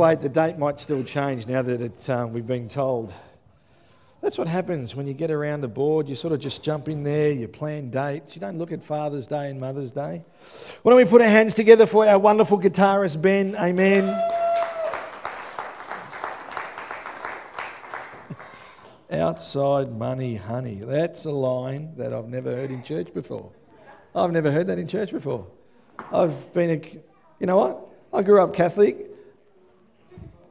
[0.00, 3.12] The date might still change now that it, um, we've been told.
[4.22, 6.08] That's what happens when you get around a board.
[6.08, 8.34] You sort of just jump in there, you plan dates.
[8.34, 10.24] You don't look at Father's Day and Mother's Day.
[10.80, 13.54] Why don't we put our hands together for our wonderful guitarist, Ben?
[13.56, 14.08] Amen.
[19.12, 20.80] Outside money, honey.
[20.82, 23.52] That's a line that I've never heard in church before.
[24.14, 25.46] I've never heard that in church before.
[26.10, 26.80] I've been a,
[27.38, 27.86] you know what?
[28.14, 29.09] I grew up Catholic.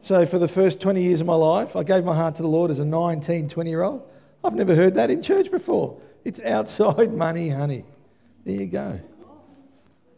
[0.01, 2.47] So for the first 20 years of my life, I gave my heart to the
[2.47, 4.07] Lord as a 19, 20 year old.
[4.43, 5.99] I've never heard that in church before.
[6.23, 7.83] It's outside money, honey.
[8.45, 8.99] There you go.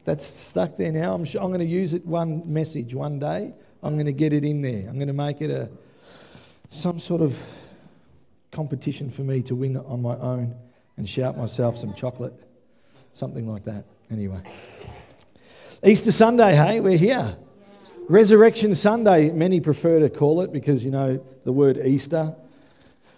[0.06, 1.14] That's stuck there now.
[1.14, 3.54] I'm, sure I'm going to use it one message one day.
[3.84, 4.88] I'm going to get it in there.
[4.88, 5.70] I'm going to make it a
[6.70, 7.38] some sort of
[8.52, 10.56] competition for me to win on my own
[10.98, 12.34] and shout myself some chocolate,
[13.14, 13.84] something like that.
[14.10, 14.42] Anyway,
[15.84, 17.36] Easter Sunday, hey, we're here.
[18.12, 22.36] Resurrection Sunday, many prefer to call it because you know the word Easter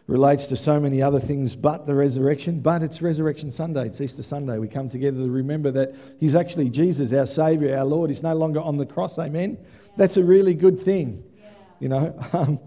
[0.05, 2.59] relates to so many other things but the resurrection.
[2.59, 4.59] But it's Resurrection Sunday, it's Easter Sunday.
[4.59, 8.11] We come together to remember that He's actually Jesus, our Savior, our Lord.
[8.11, 9.57] He's no longer on the cross, amen.
[9.97, 11.23] That's a really good thing.
[11.79, 12.59] You know, um,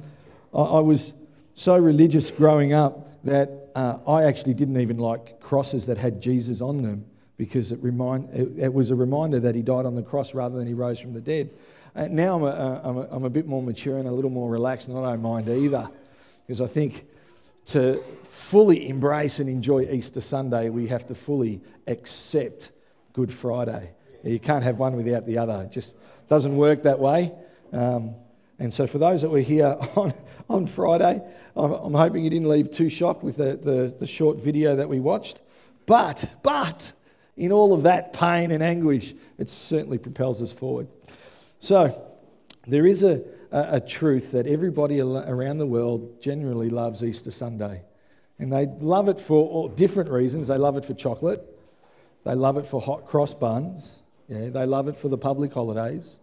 [0.53, 1.13] I, I was
[1.55, 6.61] so religious growing up that uh, I actually didn't even like crosses that had Jesus
[6.61, 7.05] on them
[7.37, 10.57] because it, remind, it, it, was a reminder that he died on the cross rather
[10.57, 11.51] than he rose from the dead.
[11.95, 14.31] Uh, now I'm a, uh, I'm, a, I'm a bit more mature and a little
[14.31, 15.89] more relaxed, and I don't mind either
[16.47, 17.07] because I think
[17.67, 22.71] to fully embrace and enjoy Easter Sunday, we have to fully accept
[23.13, 23.91] Good Friday.
[24.23, 25.63] You can't have one without the other.
[25.63, 25.97] It just
[26.29, 27.33] doesn't work that way.
[27.73, 28.15] Um,
[28.59, 30.15] and so, for those that were here on,
[30.49, 31.23] on Friday,
[31.57, 34.89] I'm, I'm hoping you didn't leave too shocked with the, the, the short video that
[34.89, 35.41] we watched.
[35.87, 36.93] But, but,
[37.37, 40.89] in all of that pain and anguish, it certainly propels us forward.
[41.61, 42.03] So,
[42.67, 47.83] there is a, a, a, truth that everybody around the world generally loves Easter Sunday.
[48.39, 50.49] And they love it for different reasons.
[50.49, 51.45] They love it for chocolate,
[52.25, 56.19] they love it for hot cross buns, yeah, they love it for the public holidays.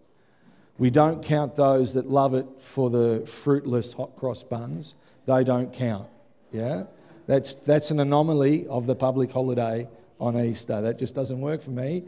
[0.78, 4.96] We don't count those that love it for the fruitless hot cross buns.
[5.28, 6.10] They don't count.
[6.52, 6.86] Yeah?
[7.28, 9.88] That's, that's an anomaly of the public holiday
[10.20, 10.82] on Easter.
[10.82, 12.04] That just doesn't work for me.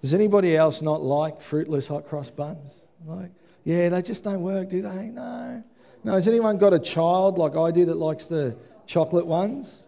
[0.00, 2.82] Does anybody else not like fruitless hot cross buns?
[3.06, 3.30] Like,
[3.64, 5.06] yeah, they just don't work, do they?
[5.06, 5.62] No.
[6.04, 8.56] No, has anyone got a child like I do that likes the
[8.86, 9.86] chocolate ones?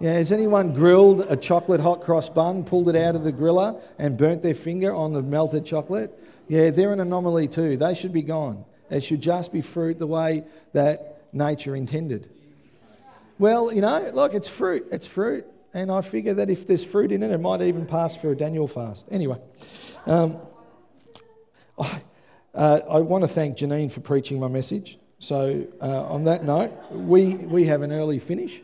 [0.00, 3.80] Yeah, has anyone grilled a chocolate hot cross bun, pulled it out of the griller,
[3.98, 6.18] and burnt their finger on the melted chocolate?
[6.48, 7.78] Yeah, they're an anomaly too.
[7.78, 8.66] They should be gone.
[8.90, 10.44] It should just be fruit the way
[10.74, 12.28] that nature intended.
[13.38, 14.86] Well, you know, look, it's fruit.
[14.92, 15.46] It's fruit.
[15.74, 18.36] And I figure that if there's fruit in it, it might even pass for a
[18.36, 19.06] Daniel fast.
[19.10, 19.38] Anyway,
[20.06, 20.38] um,
[21.76, 22.00] I,
[22.54, 24.98] uh, I want to thank Janine for preaching my message.
[25.18, 28.62] So, uh, on that note, we, we have an early finish.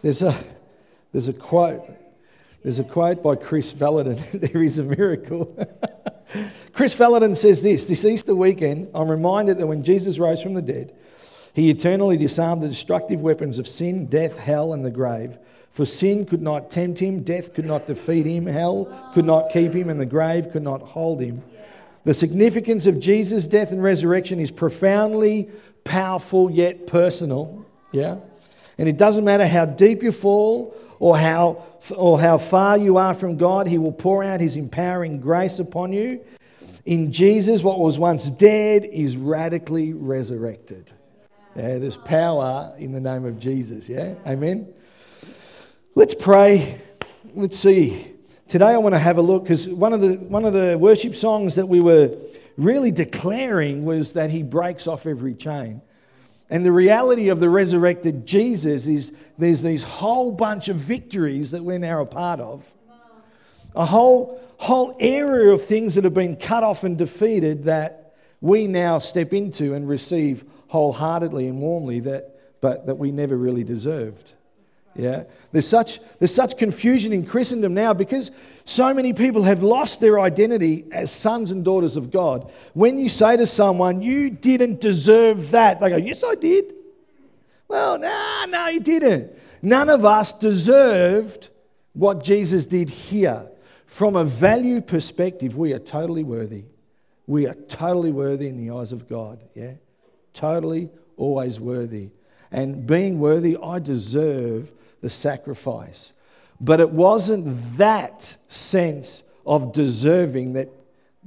[0.00, 0.36] There's a,
[1.10, 1.90] there's a quote.
[2.62, 4.20] There's a quote by Kris Vallotton.
[4.32, 5.56] there is a miracle.
[6.72, 10.62] Kris Vallotton says this This Easter weekend, I'm reminded that when Jesus rose from the
[10.62, 10.94] dead,
[11.54, 15.38] he eternally disarmed the destructive weapons of sin, death, hell, and the grave.
[15.70, 19.72] For sin could not tempt him, death could not defeat him, hell could not keep
[19.72, 21.42] him, and the grave could not hold him.
[22.04, 25.48] The significance of Jesus' death and resurrection is profoundly
[25.84, 27.64] powerful yet personal.
[27.92, 28.16] Yeah?
[28.78, 31.64] And it doesn't matter how deep you fall or how,
[31.94, 35.92] or how far you are from God, He will pour out His empowering grace upon
[35.92, 36.20] you.
[36.84, 40.92] In Jesus, what was once dead is radically resurrected.
[41.54, 43.86] Yeah, there's power in the name of Jesus.
[43.86, 44.14] Yeah?
[44.26, 44.72] Amen?
[45.94, 46.80] Let's pray.
[47.34, 48.14] Let's see.
[48.48, 51.14] Today I want to have a look because one, of the, one of the worship
[51.14, 52.16] songs that we were
[52.56, 55.82] really declaring was that He breaks off every chain.
[56.48, 61.62] And the reality of the resurrected Jesus is there's these whole bunch of victories that
[61.62, 62.64] we're now a part of.
[63.74, 68.66] A whole, whole area of things that have been cut off and defeated that we
[68.66, 74.32] now step into and receive wholeheartedly and warmly that, but that we never really deserved.
[74.96, 75.24] Yeah.
[75.52, 78.30] There's such, there's such confusion in Christendom now because
[78.64, 82.50] so many people have lost their identity as sons and daughters of God.
[82.72, 86.72] When you say to someone, you didn't deserve that, they go, Yes, I did.
[87.68, 89.30] Well, no, no, you didn't.
[89.60, 91.50] None of us deserved
[91.92, 93.46] what Jesus did here.
[93.84, 96.64] From a value perspective, we are totally worthy.
[97.26, 99.42] We are totally worthy in the eyes of God.
[99.54, 99.74] Yeah?
[100.32, 102.10] Totally, always worthy.
[102.50, 106.12] And being worthy, I deserve the sacrifice.
[106.60, 110.68] But it wasn't that sense of deserving that,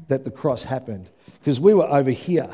[0.08, 1.10] that the cross happened.
[1.40, 2.50] Because we were over here.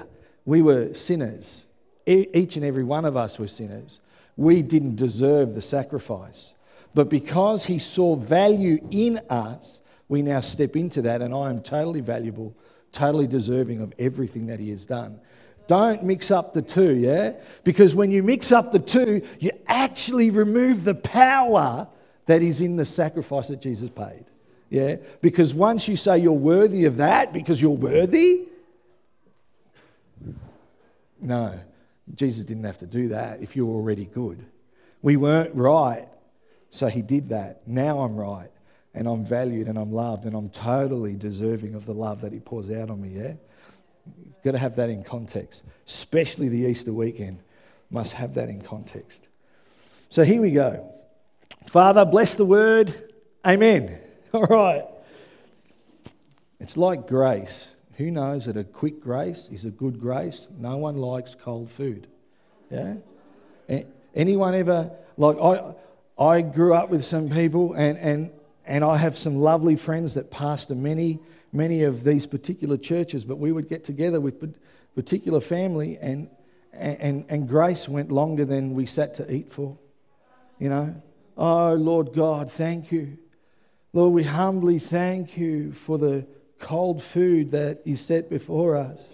[0.45, 1.65] We were sinners.
[2.05, 3.99] E- each and every one of us were sinners.
[4.35, 6.55] We didn't deserve the sacrifice.
[6.93, 11.61] But because he saw value in us, we now step into that, and I am
[11.61, 12.53] totally valuable,
[12.91, 15.21] totally deserving of everything that he has done.
[15.71, 17.31] Don't mix up the two, yeah?
[17.63, 21.87] Because when you mix up the two, you actually remove the power
[22.25, 24.25] that is in the sacrifice that Jesus paid.
[24.69, 24.97] Yeah?
[25.21, 28.49] Because once you say you're worthy of that because you're worthy,
[31.21, 31.57] no,
[32.15, 34.45] Jesus didn't have to do that if you were already good.
[35.01, 36.09] We weren't right,
[36.69, 37.65] so he did that.
[37.65, 38.51] Now I'm right,
[38.93, 42.41] and I'm valued, and I'm loved, and I'm totally deserving of the love that he
[42.41, 43.35] pours out on me, yeah?
[44.43, 47.39] Got to have that in context, especially the Easter weekend.
[47.89, 49.27] Must have that in context.
[50.09, 50.91] So here we go.
[51.67, 53.13] Father, bless the word.
[53.45, 53.99] Amen.
[54.33, 54.85] All right.
[56.59, 57.73] It's like grace.
[57.97, 60.47] Who knows that a quick grace is a good grace?
[60.57, 62.07] No one likes cold food.
[62.69, 62.95] Yeah?
[64.15, 65.73] Anyone ever, like, I,
[66.21, 68.31] I grew up with some people, and, and,
[68.65, 71.19] and I have some lovely friends that pastor many,
[71.51, 74.55] many of these particular churches, but we would get together with
[74.95, 76.29] particular family, and,
[76.73, 79.77] and, and grace went longer than we sat to eat for.
[80.59, 81.01] You know?
[81.37, 83.17] Oh, Lord God, thank you.
[83.93, 86.25] Lord, we humbly thank you for the
[86.59, 89.13] cold food that you set before us.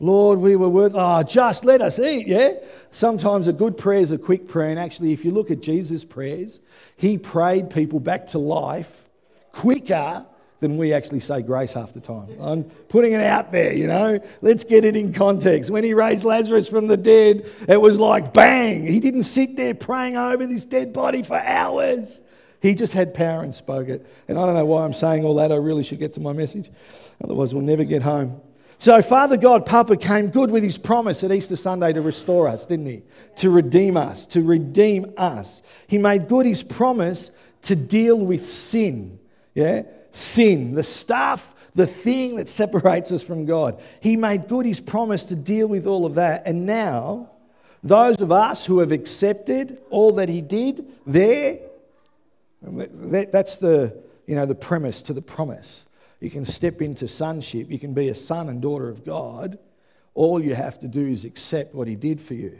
[0.00, 2.52] Lord, we were worth, oh, just let us eat, yeah?
[2.92, 4.70] Sometimes a good prayer is a quick prayer.
[4.70, 6.60] And actually, if you look at Jesus' prayers,
[6.96, 9.08] he prayed people back to life
[9.50, 10.24] quicker
[10.60, 12.28] than we actually say grace half the time.
[12.40, 14.18] I'm putting it out there, you know?
[14.40, 15.70] Let's get it in context.
[15.70, 18.84] When he raised Lazarus from the dead, it was like bang.
[18.84, 22.20] He didn't sit there praying over this dead body for hours.
[22.60, 24.04] He just had power and spoke it.
[24.26, 25.52] And I don't know why I'm saying all that.
[25.52, 26.70] I really should get to my message.
[27.22, 28.40] Otherwise, we'll never get home.
[28.80, 32.64] So, Father God, Papa came good with his promise at Easter Sunday to restore us,
[32.64, 33.02] didn't he?
[33.36, 35.62] To redeem us, to redeem us.
[35.88, 37.32] He made good his promise
[37.62, 39.18] to deal with sin.
[39.54, 39.82] Yeah?
[40.10, 43.80] Sin, the stuff, the thing that separates us from God.
[44.00, 46.46] He made good his promise to deal with all of that.
[46.46, 47.30] And now,
[47.82, 51.60] those of us who have accepted all that he did there,
[52.62, 53.96] that's the,
[54.26, 55.84] you know, the premise to the promise.
[56.20, 57.70] You can step into sonship.
[57.70, 59.58] You can be a son and daughter of God.
[60.14, 62.58] All you have to do is accept what He did for you.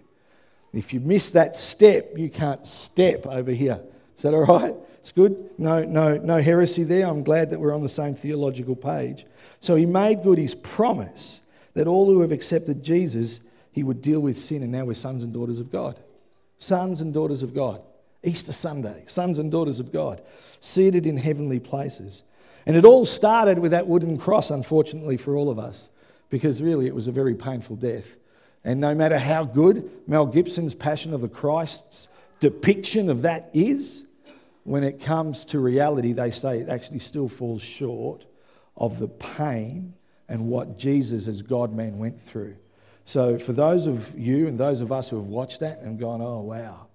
[0.72, 3.80] If you miss that step, you can't step over here.
[4.18, 4.74] Is that all right?
[5.00, 5.50] It's good.
[5.56, 7.06] No, no, no heresy there.
[7.06, 9.24] I'm glad that we're on the same theological page.
[9.60, 11.40] So He made good His promise
[11.74, 13.40] that all who have accepted Jesus,
[13.72, 15.98] He would deal with sin, and now we're sons and daughters of God.
[16.58, 17.80] Sons and daughters of God.
[18.24, 20.20] Easter Sunday, sons and daughters of God,
[20.60, 22.24] seated in heavenly places.
[22.66, 25.88] And it all started with that wooden cross, unfortunately, for all of us,
[26.28, 28.16] because really it was a very painful death.
[28.64, 32.08] And no matter how good Mel Gibson's Passion of the Christ's
[32.40, 34.04] depiction of that is,
[34.68, 38.26] when it comes to reality, they say it actually still falls short
[38.76, 39.94] of the pain
[40.28, 42.56] and what Jesus as God man went through.
[43.04, 46.20] So, for those of you and those of us who have watched that and gone,
[46.20, 46.88] oh, wow,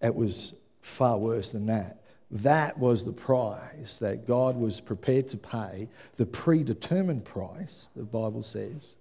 [0.00, 2.02] it was far worse than that.
[2.30, 8.42] That was the price that God was prepared to pay, the predetermined price, the Bible
[8.42, 8.96] says,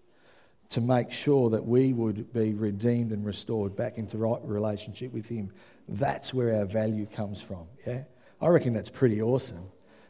[0.70, 5.30] to make sure that we would be redeemed and restored back into right relationship with
[5.30, 5.52] Him.
[5.90, 7.66] That's where our value comes from.
[7.86, 8.04] Yeah?
[8.42, 9.66] I reckon that's pretty awesome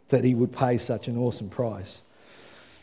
[0.10, 2.04] that He would pay such an awesome price.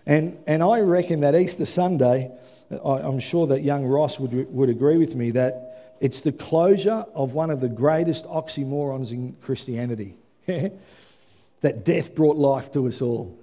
[0.06, 2.30] And, and I reckon that Easter Sunday,
[2.70, 7.04] I, I'm sure that young Ross would, would agree with me that it's the closure
[7.14, 13.36] of one of the greatest oxymorons in Christianity that death brought life to us all,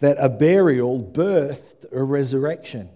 [0.00, 2.88] that a burial birthed a resurrection.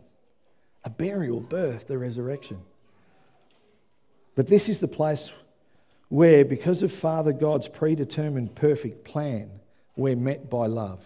[0.85, 2.59] A burial birthed a resurrection.
[4.39, 5.33] But this is the place
[6.11, 9.51] where, because of Father God's predetermined perfect plan,
[9.97, 11.05] we're met by love.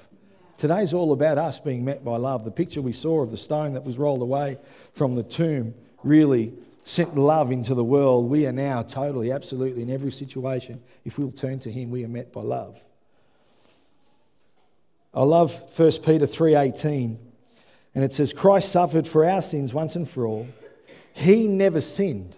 [0.58, 2.44] Today's all about us being met by love.
[2.44, 4.58] The picture we saw of the stone that was rolled away
[4.92, 5.72] from the tomb
[6.02, 6.52] really
[6.84, 11.32] sent love into the world, we are now totally, absolutely, in every situation, if we'll
[11.32, 12.78] turn to Him, we are met by love.
[15.14, 17.16] I love 1 Peter 3:18
[17.94, 20.48] and it says Christ suffered for our sins once and for all.
[21.14, 22.36] He never sinned,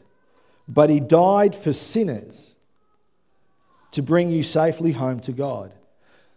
[0.66, 2.54] but he died for sinners
[3.92, 5.72] to bring you safely home to God.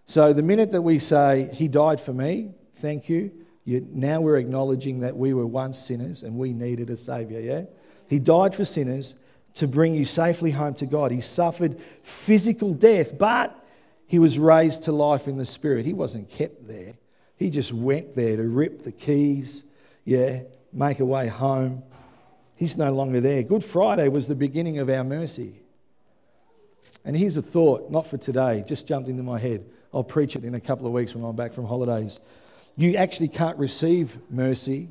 [0.05, 3.31] So the minute that we say he died for me, thank you,
[3.65, 7.63] you now we're acknowledging that we were once sinners and we needed a savior, yeah?
[8.07, 9.15] He died for sinners
[9.55, 11.11] to bring you safely home to God.
[11.11, 13.65] He suffered physical death, but
[14.05, 15.85] he was raised to life in the spirit.
[15.85, 16.93] He wasn't kept there
[17.37, 19.63] He just went there to rip the keys,
[20.03, 20.41] yeah,
[20.73, 21.83] make a way home.
[22.57, 23.43] He's no longer there.
[23.43, 25.61] Good Friday was the beginning of our mercy.
[27.05, 29.63] And here's a thought, not for today, just jumped into my head.
[29.93, 32.19] I'll preach it in a couple of weeks when I'm back from holidays.
[32.75, 34.89] You actually can't receive mercy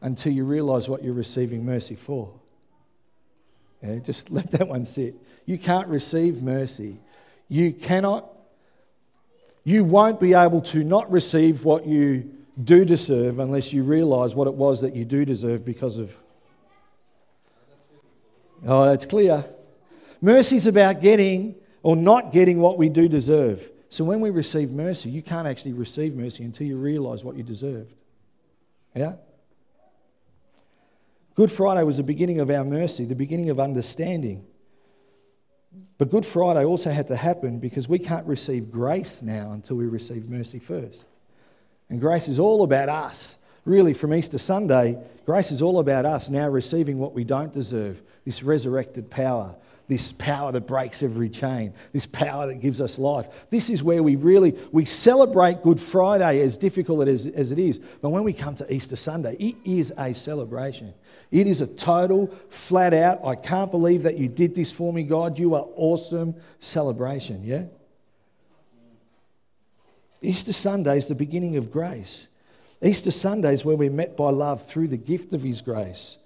[0.00, 2.32] until you realize what you're receiving mercy for.
[3.82, 5.14] Yeah, just let that one sit.
[5.44, 6.98] You can't receive mercy.
[7.48, 8.26] You cannot,
[9.62, 12.30] you won't be able to not receive what you
[12.62, 16.18] do deserve unless you realize what it was that you do deserve because of.
[18.66, 19.44] Oh, that's clear.
[20.20, 23.70] Mercy is about getting or not getting what we do deserve.
[23.90, 27.42] So when we receive mercy, you can't actually receive mercy until you realize what you
[27.42, 27.94] deserved.
[28.94, 29.14] Yeah?
[31.34, 34.46] Good Friday was the beginning of our mercy, the beginning of understanding.
[35.98, 39.86] But Good Friday also had to happen because we can't receive grace now until we
[39.86, 41.08] receive mercy first.
[41.90, 43.36] And grace is all about us.
[43.64, 48.02] Really, from Easter Sunday, grace is all about us now receiving what we don't deserve
[48.24, 49.54] this resurrected power,
[49.88, 53.26] this power that breaks every chain, this power that gives us life.
[53.50, 57.78] This is where we really we celebrate Good Friday as difficult as, as it is.
[58.02, 60.94] But when we come to Easter Sunday, it is a celebration.
[61.30, 65.02] It is a total, flat out, I can't believe that you did this for me,
[65.02, 65.38] God.
[65.38, 67.64] You are awesome celebration, yeah?
[70.22, 72.28] Easter Sunday is the beginning of grace.
[72.84, 76.18] Easter Sunday is where we're met by love through the gift of His grace.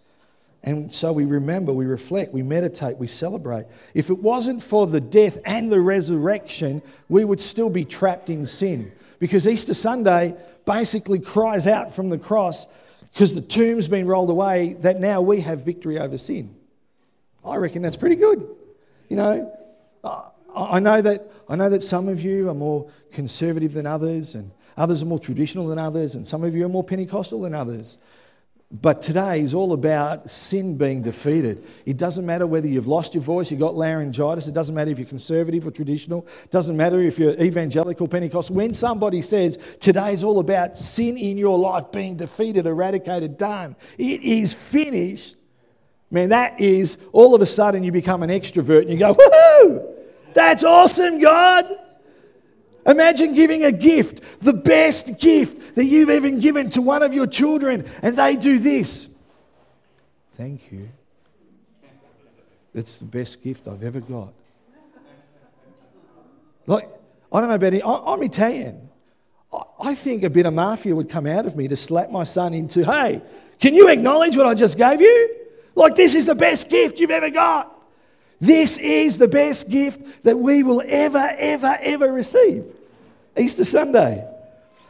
[0.64, 3.66] And so we remember, we reflect, we meditate, we celebrate.
[3.94, 8.44] If it wasn't for the death and the resurrection, we would still be trapped in
[8.44, 8.90] sin.
[9.20, 10.34] Because Easter Sunday
[10.64, 12.66] basically cries out from the cross
[13.12, 16.54] because the tomb's been rolled away that now we have victory over sin.
[17.44, 18.46] I reckon that's pretty good.
[19.08, 19.58] You know,
[20.54, 24.50] I know that, I know that some of you are more conservative than others, and
[24.78, 27.98] others are more traditional than others, and some of you are more Pentecostal than others.
[28.70, 31.64] But today is all about sin being defeated.
[31.86, 34.98] It doesn't matter whether you've lost your voice, you've got laryngitis, it doesn't matter if
[34.98, 38.54] you're conservative or traditional, it doesn't matter if you're evangelical, Pentecostal.
[38.54, 43.74] When somebody says today is all about sin in your life being defeated, eradicated, done,
[43.96, 45.36] it is finished,
[46.10, 49.94] man, that is all of a sudden you become an extrovert and you go, woohoo!
[50.34, 51.74] That's awesome, God!
[52.88, 57.26] Imagine giving a gift, the best gift that you've ever given to one of your
[57.26, 59.06] children, and they do this.
[60.38, 60.88] Thank you.
[62.74, 64.32] That's the best gift I've ever got.
[66.66, 66.88] Like,
[67.30, 68.06] I don't know about.
[68.06, 68.88] I'm Italian.
[69.80, 72.54] I think a bit of mafia would come out of me to slap my son
[72.54, 73.20] into, hey,
[73.60, 75.34] can you acknowledge what I just gave you?
[75.74, 77.74] Like, this is the best gift you've ever got.
[78.40, 82.72] This is the best gift that we will ever, ever, ever receive.
[83.38, 84.26] Easter Sunday.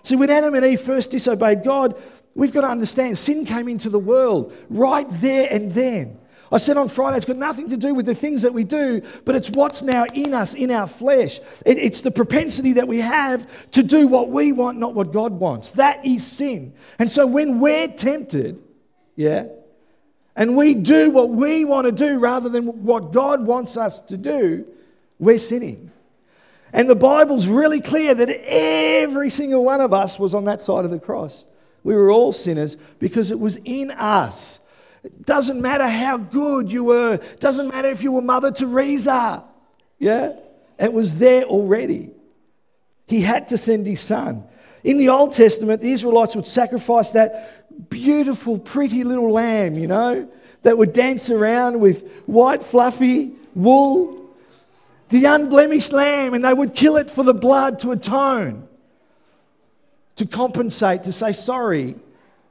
[0.03, 2.01] See, when Adam and Eve first disobeyed God,
[2.35, 6.19] we've got to understand sin came into the world right there and then.
[6.51, 9.03] I said on Friday, it's got nothing to do with the things that we do,
[9.27, 11.41] but it's what's now in us, in our flesh.
[11.67, 15.33] It, it's the propensity that we have to do what we want, not what God
[15.33, 15.73] wants.
[15.73, 16.73] That is sin.
[16.99, 18.63] And so when we're tempted,
[19.15, 19.49] yeah,
[20.37, 24.17] and we do what we want to do rather than what God wants us to
[24.17, 24.65] do,
[25.19, 25.91] we're sinning.
[26.73, 30.85] And the Bible's really clear that every single one of us was on that side
[30.85, 31.47] of the cross.
[31.83, 34.61] We were all sinners because it was in us.
[35.03, 39.45] It doesn't matter how good you were, it doesn't matter if you were Mother Teresa.
[39.99, 40.35] Yeah?
[40.79, 42.11] It was there already.
[43.07, 44.45] He had to send his son.
[44.85, 50.29] In the Old Testament, the Israelites would sacrifice that beautiful, pretty little lamb, you know,
[50.63, 54.18] that would dance around with white, fluffy wool
[55.09, 58.69] the unblemished lamb, and they would kill it for the blood to atone,
[60.17, 61.97] to compensate, to say sorry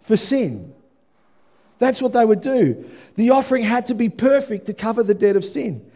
[0.01, 0.73] for sin.
[1.79, 2.89] That's what they would do.
[3.15, 5.89] The offering had to be perfect to cover the debt of sin.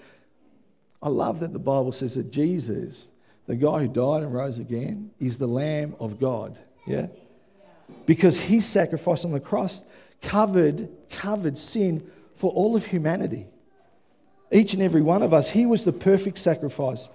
[1.01, 3.09] I love that the Bible says that Jesus,
[3.47, 6.59] the guy who died and rose again, is the Lamb of God.
[6.85, 7.07] Yeah?
[8.05, 9.81] Because his sacrifice on the cross
[10.21, 13.47] covered, covered sin for all of humanity
[14.51, 15.49] each and every one of us.
[15.49, 17.09] He was the perfect sacrifice.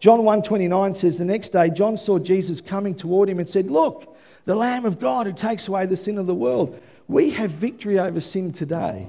[0.00, 4.16] John 1:29 says the next day John saw Jesus coming toward him and said, "Look,
[4.46, 7.98] the Lamb of God who takes away the sin of the world." We have victory
[7.98, 9.08] over sin today.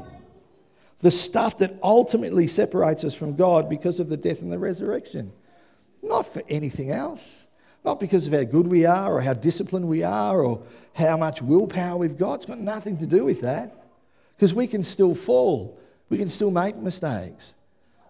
[1.02, 5.32] The stuff that ultimately separates us from God because of the death and the resurrection.
[6.04, 7.48] Not for anything else.
[7.84, 10.62] Not because of how good we are or how disciplined we are or
[10.94, 12.36] how much willpower we've got.
[12.36, 13.86] It's got nothing to do with that.
[14.36, 15.78] Because we can still fall.
[16.10, 17.54] We can still make mistakes.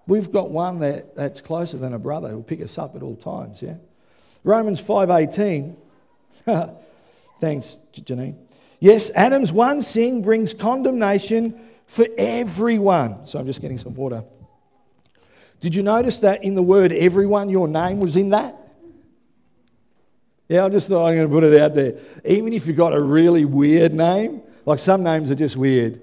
[0.07, 3.15] We've got one that, that's closer than a brother who'll pick us up at all
[3.15, 3.75] times, yeah?
[4.43, 5.75] Romans 5.18,
[7.39, 8.35] Thanks, Janine.
[8.79, 13.25] Yes, Adam's one sin brings condemnation for everyone.
[13.25, 14.23] So I'm just getting some water.
[15.59, 18.57] Did you notice that in the word everyone, your name was in that?
[20.49, 21.97] Yeah, I just thought I'm going to put it out there.
[22.25, 26.01] Even if you've got a really weird name, like some names are just weird.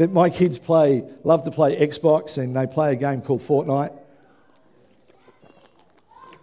[0.00, 3.92] That my kids play, love to play Xbox, and they play a game called Fortnite.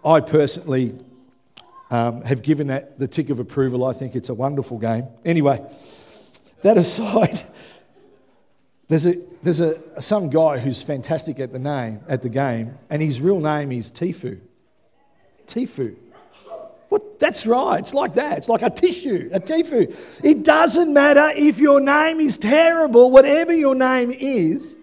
[0.04, 0.96] I personally
[1.90, 3.84] um, have given that the tick of approval.
[3.84, 5.08] I think it's a wonderful game.
[5.24, 5.60] Anyway,
[6.62, 7.42] that aside,
[8.86, 13.02] there's a there's a some guy who's fantastic at the name at the game, and
[13.02, 14.38] his real name is Tfue.
[15.48, 15.96] Tfue.
[16.88, 17.18] What?
[17.18, 17.78] That's right.
[17.78, 18.38] It's like that.
[18.38, 19.94] It's like a tissue, a tifu.
[20.24, 23.10] It doesn't matter if your name is terrible.
[23.10, 24.76] Whatever your name is,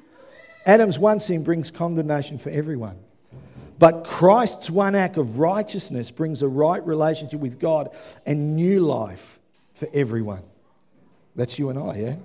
[0.66, 2.98] Adam's one sin brings condemnation for everyone.
[3.78, 7.90] But Christ's one act of righteousness brings a right relationship with God
[8.26, 9.40] and new life
[9.74, 10.44] for everyone.
[11.36, 12.16] That's you and I, yeah?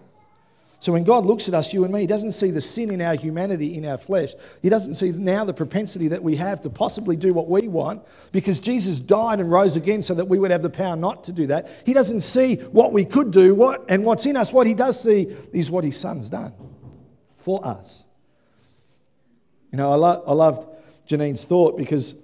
[0.81, 3.03] So when God looks at us, you and me, He doesn't see the sin in
[3.03, 4.33] our humanity, in our flesh.
[4.63, 8.03] He doesn't see now the propensity that we have to possibly do what we want
[8.33, 11.33] because Jesus died and rose again so that we would have the power not to
[11.33, 11.69] do that.
[11.85, 14.55] He doesn't see what we could do what, and what's in us.
[14.55, 16.55] What He does see is what His Son's done
[17.37, 18.07] for us.
[19.71, 20.67] You know, I, lo- I loved
[21.05, 22.15] Janine's thought because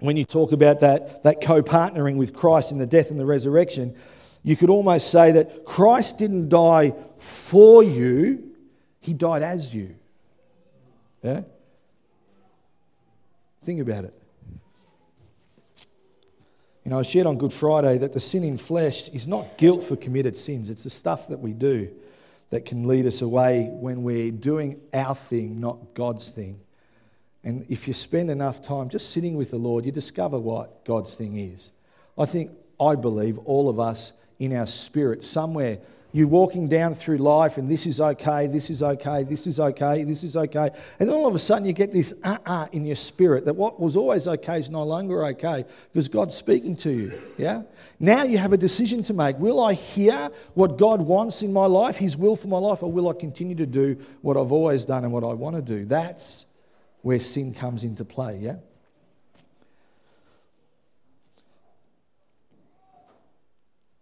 [0.00, 3.26] when you talk about that, that co partnering with Christ in the death and the
[3.26, 3.94] resurrection,
[4.42, 8.50] you could almost say that Christ didn't die for you,
[9.00, 9.94] he died as you.
[11.22, 11.42] Yeah?
[13.64, 14.14] Think about it.
[16.84, 19.84] You know, I shared on Good Friday that the sin in flesh is not guilt
[19.84, 21.88] for committed sins, it's the stuff that we do
[22.50, 26.60] that can lead us away when we're doing our thing, not God's thing.
[27.44, 31.14] And if you spend enough time just sitting with the Lord, you discover what God's
[31.14, 31.70] thing is.
[32.18, 35.78] I think, I believe, all of us in our spirit, somewhere,
[36.10, 40.02] you're walking down through life and this is okay, this is okay, this is okay,
[40.02, 40.68] this is okay.
[40.98, 43.54] And then all of a sudden you get this uh uh in your spirit that
[43.54, 47.22] what was always okay is no longer okay because God's speaking to you.
[47.38, 47.62] Yeah?
[48.00, 49.38] Now you have a decision to make.
[49.38, 52.90] Will I hear what God wants in my life, His will for my life, or
[52.90, 55.84] will I continue to do what I've always done and what I want to do?
[55.84, 56.46] That's
[57.02, 58.56] where sin comes into play, yeah?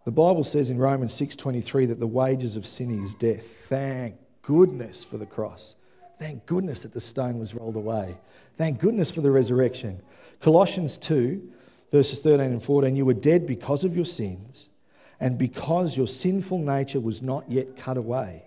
[0.03, 3.45] The Bible says in Romans 6:23 that the wages of sin is death.
[3.67, 5.75] Thank goodness for the cross.
[6.17, 8.17] Thank goodness that the stone was rolled away.
[8.57, 10.01] Thank goodness for the resurrection.
[10.39, 11.51] Colossians 2
[11.91, 14.69] verses 13 and 14 you were dead because of your sins
[15.19, 18.45] and because your sinful nature was not yet cut away.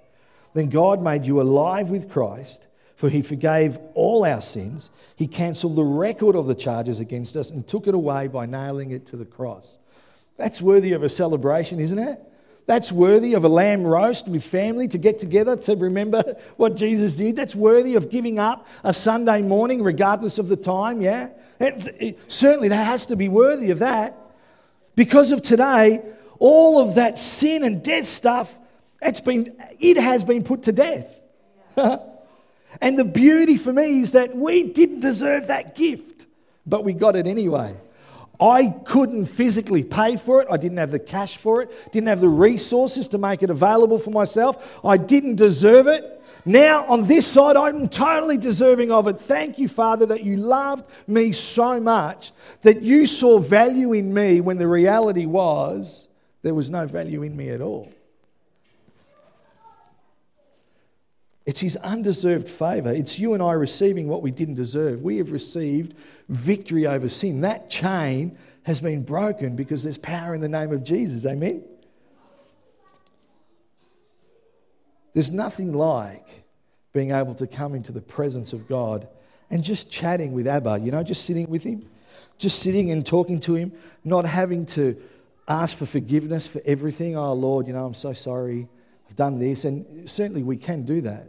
[0.54, 4.90] Then God made you alive with Christ for he forgave all our sins.
[5.14, 8.90] He cancelled the record of the charges against us and took it away by nailing
[8.90, 9.78] it to the cross.
[10.36, 12.20] That's worthy of a celebration, isn't it?
[12.66, 17.16] That's worthy of a lamb roast with family to get together to remember what Jesus
[17.16, 17.36] did.
[17.36, 21.30] That's worthy of giving up a Sunday morning, regardless of the time, yeah?
[21.60, 24.18] It, it, certainly, that has to be worthy of that.
[24.96, 26.02] Because of today,
[26.38, 28.54] all of that sin and death stuff,
[29.02, 31.14] it's been, it has been put to death.
[32.80, 36.26] And the beauty for me is that we didn't deserve that gift,
[36.66, 37.76] but we got it anyway.
[38.40, 40.48] I couldn't physically pay for it.
[40.50, 43.98] I didn't have the cash for it, didn't have the resources to make it available
[43.98, 44.80] for myself.
[44.84, 46.22] I didn't deserve it.
[46.44, 49.18] Now, on this side, I'm totally deserving of it.
[49.18, 54.40] Thank you, Father, that you loved me so much that you saw value in me
[54.40, 56.08] when the reality was
[56.42, 57.90] there was no value in me at all.
[61.46, 62.90] It's His undeserved favour.
[62.90, 65.02] It's you and I receiving what we didn't deserve.
[65.02, 65.94] We have received
[66.28, 67.42] victory over sin.
[67.42, 71.26] That chain has been broken because there's power in the name of Jesus.
[71.26, 71.62] Amen?
[75.12, 76.44] There's nothing like
[76.92, 79.06] being able to come into the presence of God
[79.50, 81.88] and just chatting with Abba, you know, just sitting with Him,
[82.38, 85.00] just sitting and talking to Him, not having to
[85.46, 87.16] ask for forgiveness for everything.
[87.16, 88.66] Oh, Lord, you know, I'm so sorry.
[89.08, 89.64] I've done this.
[89.64, 91.28] And certainly we can do that.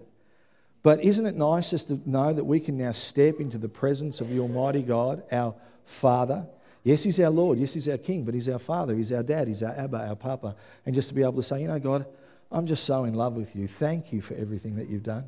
[0.86, 4.22] But isn't it nice just to know that we can now step into the presence
[4.22, 6.46] of the Almighty God, our Father?
[6.84, 7.58] Yes, He's our Lord.
[7.58, 8.96] Yes, He's our King, but He's our Father.
[8.96, 9.48] He's our Dad.
[9.48, 10.56] He's our Abba, our Papa.
[10.86, 12.06] And just to be able to say, you know, God,
[12.52, 13.68] I'm just so in love with you.
[13.68, 15.24] Thank you for everything that you've done.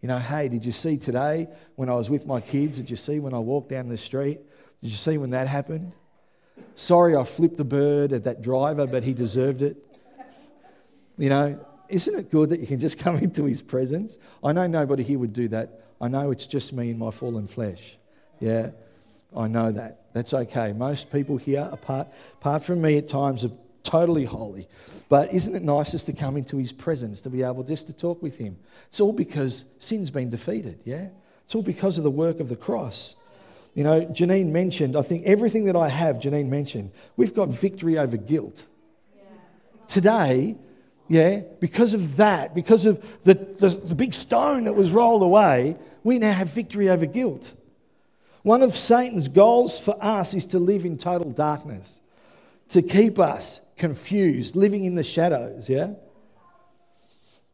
[0.00, 2.78] You know, hey, did you see today when I was with my kids?
[2.78, 4.40] Did you see when I walked down the street?
[4.80, 5.92] Did you see when that happened?
[6.76, 9.76] Sorry, I flipped the bird at that driver, but he deserved it.
[11.18, 11.60] You know,
[11.92, 14.18] isn't it good that you can just come into his presence?
[14.42, 15.80] I know nobody here would do that.
[16.00, 17.96] I know it's just me in my fallen flesh.
[18.40, 18.70] Yeah,
[19.36, 20.00] I know that.
[20.12, 20.72] That's okay.
[20.72, 23.52] Most people here, apart, apart from me at times, are
[23.82, 24.68] totally holy.
[25.08, 27.92] But isn't it nice just to come into his presence, to be able just to
[27.92, 28.56] talk with him?
[28.88, 31.08] It's all because sin's been defeated, yeah?
[31.44, 33.14] It's all because of the work of the cross.
[33.74, 37.98] You know, Janine mentioned, I think everything that I have, Janine mentioned, we've got victory
[37.98, 38.66] over guilt.
[39.16, 39.22] Yeah.
[39.88, 40.56] Today,
[41.08, 45.76] yeah, because of that, because of the, the, the big stone that was rolled away,
[46.02, 47.52] we now have victory over guilt.
[48.42, 52.00] One of Satan's goals for us is to live in total darkness,
[52.70, 55.90] to keep us confused, living in the shadows, yeah?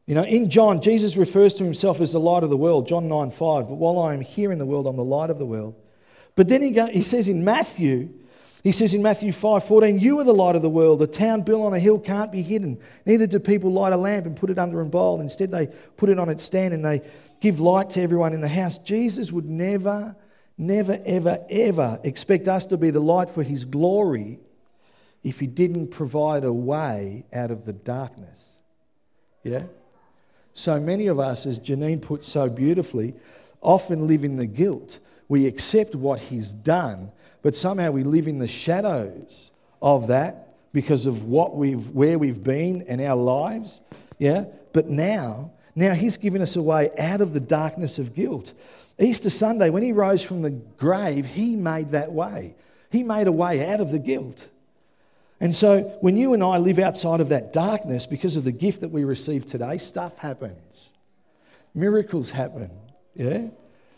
[0.06, 3.08] You know, in John, Jesus refers to himself as the light of the world, John
[3.08, 3.68] 9 5.
[3.68, 5.74] But while I am here in the world, I'm the light of the world.
[6.34, 8.08] But then he, go, he says in Matthew,
[8.62, 11.00] he says in Matthew 5 14, You are the light of the world.
[11.02, 12.78] A town built on a hill can't be hidden.
[13.06, 15.20] Neither do people light a lamp and put it under a bowl.
[15.20, 17.02] Instead, they put it on its stand and they
[17.40, 18.78] give light to everyone in the house.
[18.78, 20.16] Jesus would never,
[20.56, 24.40] never, ever, ever expect us to be the light for his glory
[25.22, 28.58] if he didn't provide a way out of the darkness.
[29.42, 29.62] Yeah?
[30.52, 33.14] So many of us, as Janine put so beautifully,
[33.60, 34.98] often live in the guilt.
[35.28, 37.12] We accept what he's done,
[37.42, 42.42] but somehow we live in the shadows of that because of what we've, where we've
[42.42, 43.80] been and our lives.
[44.18, 44.44] Yeah?
[44.72, 48.52] But now, now he's given us a way out of the darkness of guilt.
[48.98, 52.54] Easter Sunday, when he rose from the grave, he made that way.
[52.90, 54.46] He made a way out of the guilt.
[55.40, 58.80] And so when you and I live outside of that darkness because of the gift
[58.80, 60.90] that we receive today, stuff happens.
[61.74, 62.70] Miracles happen.
[63.14, 63.46] Yeah?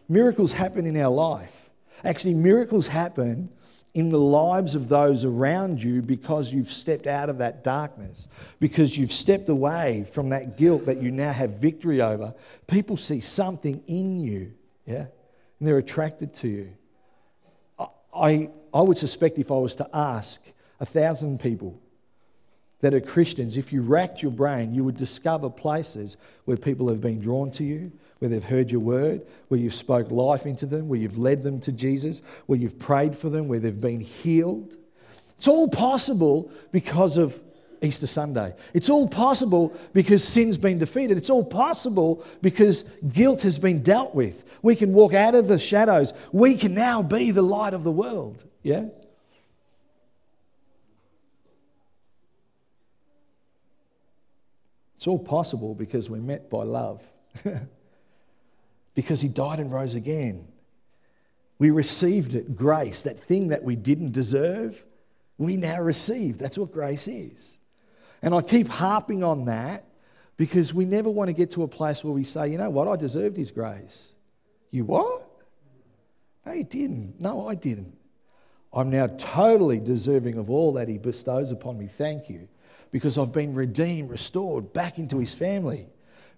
[0.08, 1.69] Miracles happen in our life.
[2.04, 3.50] Actually, miracles happen
[3.94, 8.28] in the lives of those around you because you've stepped out of that darkness,
[8.60, 12.32] because you've stepped away from that guilt that you now have victory over.
[12.66, 14.52] People see something in you,
[14.86, 15.06] yeah?
[15.58, 16.72] And they're attracted to you.
[18.14, 20.40] I, I would suspect if I was to ask,
[20.78, 21.78] a thousand people
[22.80, 27.00] that are Christians, if you racked your brain, you would discover places where people have
[27.00, 30.88] been drawn to you, where they've heard your word, where you've spoke life into them,
[30.88, 34.76] where you've led them to Jesus, where you've prayed for them, where they've been healed.
[35.36, 37.40] It's all possible because of
[37.82, 38.54] Easter Sunday.
[38.74, 41.16] It's all possible because sin's been defeated.
[41.16, 44.44] It's all possible because guilt has been dealt with.
[44.62, 46.12] We can walk out of the shadows.
[46.32, 48.44] We can now be the light of the world.
[48.62, 48.86] Yeah?
[55.00, 57.02] It's all possible because we're met by love.
[58.94, 60.46] because he died and rose again.
[61.58, 64.84] We received it, grace, that thing that we didn't deserve,
[65.38, 66.36] we now receive.
[66.36, 67.56] That's what grace is.
[68.20, 69.86] And I keep harping on that
[70.36, 72.86] because we never want to get to a place where we say, you know what,
[72.86, 74.12] I deserved his grace.
[74.70, 75.30] You what?
[76.44, 77.18] No, you didn't.
[77.18, 77.96] No, I didn't.
[78.70, 81.86] I'm now totally deserving of all that he bestows upon me.
[81.86, 82.48] Thank you
[82.90, 85.86] because I've been redeemed, restored back into his family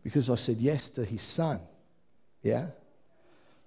[0.03, 1.61] because I said yes to his son.
[2.43, 2.67] Yeah?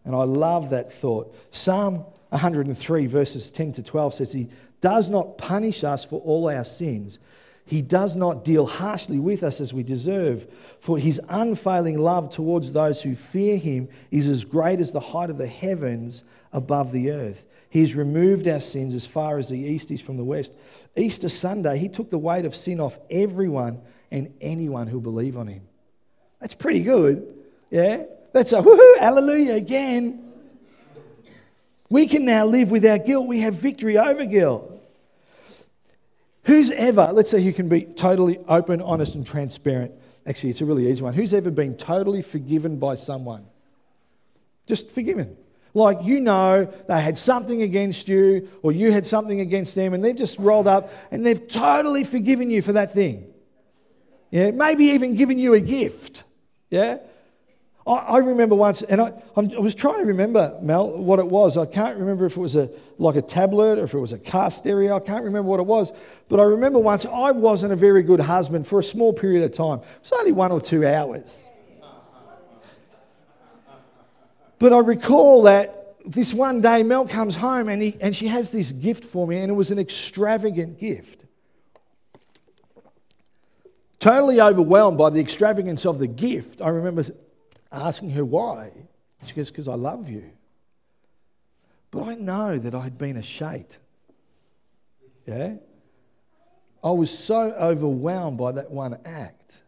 [0.04, 1.36] And I love that thought.
[1.52, 4.50] Psalm 103, verses 10 to 12 says, He
[4.82, 7.18] does not punish us for all our sins.
[7.66, 10.46] He does not deal harshly with us as we deserve,
[10.80, 15.32] for his unfailing love towards those who fear him is as great as the height
[15.32, 17.44] of the heavens above the earth.
[17.76, 20.54] He has removed our sins as far as the east is from the west.
[20.96, 25.48] Easter Sunday, he took the weight of sin off everyone and anyone who believe on
[25.48, 25.64] him.
[26.40, 27.36] That's pretty good.
[27.70, 28.04] Yeah?
[28.32, 30.24] That's a woohoo, hallelujah again.
[31.90, 33.28] We can now live without guilt.
[33.28, 34.72] We have victory over guilt.
[36.44, 39.92] Who's ever, let's say who can be totally open, honest, and transparent.
[40.26, 41.14] Actually, it's a really easy one.
[41.14, 43.48] Who's ever been totally forgiven by someone?
[44.66, 45.36] Just forgiven.
[45.76, 50.04] Like you know they had something against you or you had something against them and
[50.04, 53.28] they've just rolled up and they've totally forgiven you for that thing.
[54.32, 56.24] Yeah, maybe even given you a gift.
[56.70, 57.00] Yeah?
[57.86, 61.58] I, I remember once, and I, I was trying to remember, Mel, what it was.
[61.58, 64.18] I can't remember if it was a, like a tablet or if it was a
[64.18, 64.96] car stereo.
[64.96, 65.92] I can't remember what it was.
[66.30, 69.52] But I remember once I wasn't a very good husband for a small period of
[69.52, 69.80] time.
[69.80, 71.50] It was only one or two hours.
[74.60, 78.52] But I recall that this one day Mel comes home and, he, and she has
[78.52, 81.26] this gift for me, and it was an extravagant gift.
[84.00, 87.06] Totally overwhelmed by the extravagance of the gift, I remember
[87.72, 88.72] asking her why.
[89.26, 90.32] She goes, Because I love you.
[91.92, 93.80] But I know that I'd been a shate.
[95.26, 95.56] Yeah?
[96.84, 99.64] I was so overwhelmed by that one act.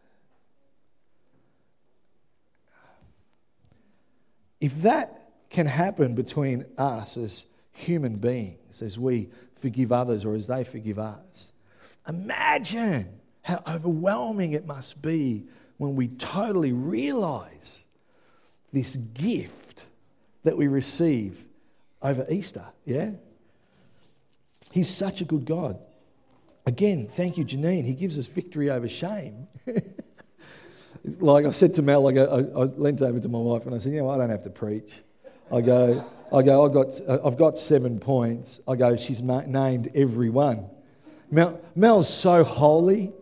[4.60, 10.46] If that can happen between us as human beings, as we forgive others or as
[10.46, 11.52] they forgive us,
[12.08, 15.44] Imagine how overwhelming it must be
[15.76, 17.84] when we totally realize
[18.72, 19.86] this gift
[20.44, 21.44] that we receive
[22.02, 22.64] over Easter.
[22.84, 23.10] Yeah?
[24.70, 25.78] He's such a good God.
[26.66, 27.84] Again, thank you, Janine.
[27.84, 29.48] He gives us victory over shame.
[31.04, 33.74] like I said to Mel, I, go, I, I leant over to my wife and
[33.74, 34.90] I said, You know, I don't have to preach.
[35.50, 38.60] I go, I go, I've got, I've got seven points.
[38.68, 40.66] I go, she's ma- named every one.
[41.30, 43.12] Mel, Mel's so holy.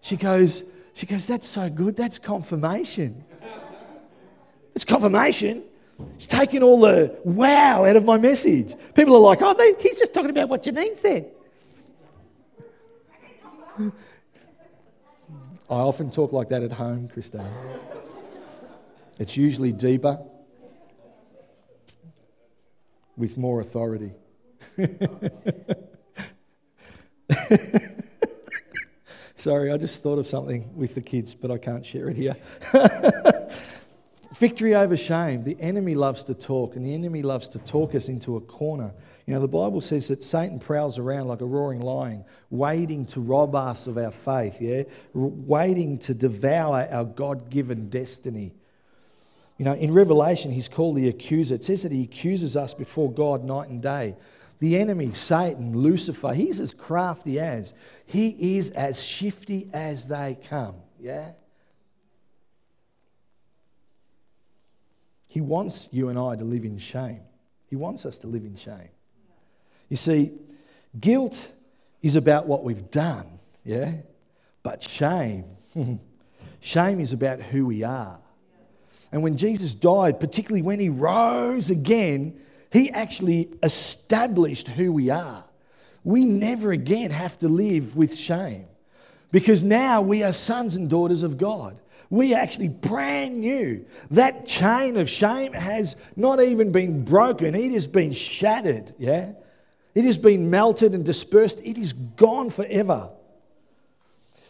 [0.00, 1.96] She goes, she goes, that's so good.
[1.96, 3.24] That's confirmation.
[4.74, 5.62] It's confirmation.
[6.16, 8.74] It's taking all the wow out of my message.
[8.94, 11.30] People are like, oh, they, he's just talking about what Janine said.
[15.70, 17.48] I often talk like that at home, Christine.
[19.18, 20.18] It's usually deeper
[23.16, 24.12] with more authority.
[29.34, 32.36] Sorry, I just thought of something with the kids, but I can't share it here.
[34.36, 35.44] Victory over shame.
[35.44, 38.92] The enemy loves to talk, and the enemy loves to talk us into a corner.
[39.26, 43.20] You know, the Bible says that Satan prowls around like a roaring lion, waiting to
[43.20, 44.82] rob us of our faith, yeah?
[45.14, 48.52] Waiting to devour our God given destiny.
[49.56, 51.54] You know, in Revelation, he's called the accuser.
[51.54, 54.16] It says that he accuses us before God night and day.
[54.58, 57.72] The enemy, Satan, Lucifer, he's as crafty as,
[58.04, 60.74] he is as shifty as they come.
[61.00, 61.32] Yeah?
[65.26, 67.22] He wants you and I to live in shame.
[67.68, 68.90] He wants us to live in shame.
[69.94, 70.32] You see,
[70.98, 71.46] guilt
[72.02, 73.92] is about what we've done, yeah?
[74.64, 75.44] But shame,
[76.60, 78.18] shame is about who we are.
[79.12, 82.40] And when Jesus died, particularly when he rose again,
[82.72, 85.44] he actually established who we are.
[86.02, 88.66] We never again have to live with shame
[89.30, 91.78] because now we are sons and daughters of God.
[92.10, 93.86] We are actually brand new.
[94.10, 98.92] That chain of shame has not even been broken, it has been shattered.
[98.98, 99.34] Yeah?
[99.94, 103.10] It has been melted and dispersed, it is gone forever.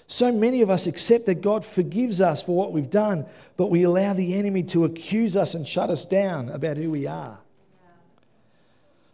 [0.06, 3.26] So many of us accept that God forgives us for what we've done,
[3.56, 7.06] but we allow the enemy to accuse us and shut us down about who we
[7.06, 7.38] are.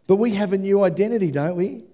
[0.07, 1.85] But we have a new identity, don't we?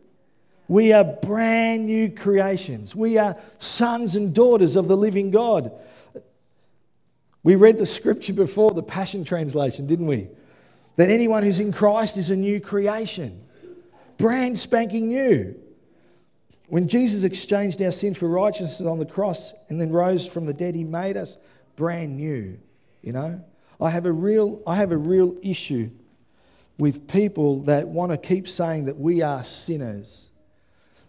[0.68, 2.96] We are brand new creations.
[2.96, 5.70] We are sons and daughters of the living God.
[7.42, 10.28] We read the scripture before, the Passion Translation, didn't we?
[10.96, 13.45] That anyone who's in Christ is a new creation,
[14.18, 15.54] brand spanking new.
[16.68, 20.52] When Jesus exchanged our sin for righteousness on the cross and then rose from the
[20.52, 21.36] dead, he made us
[21.76, 22.58] brand new,
[23.02, 23.44] you know?
[23.80, 25.90] I have a real, I have a real issue
[26.78, 30.30] with people that want to keep saying that we are sinners.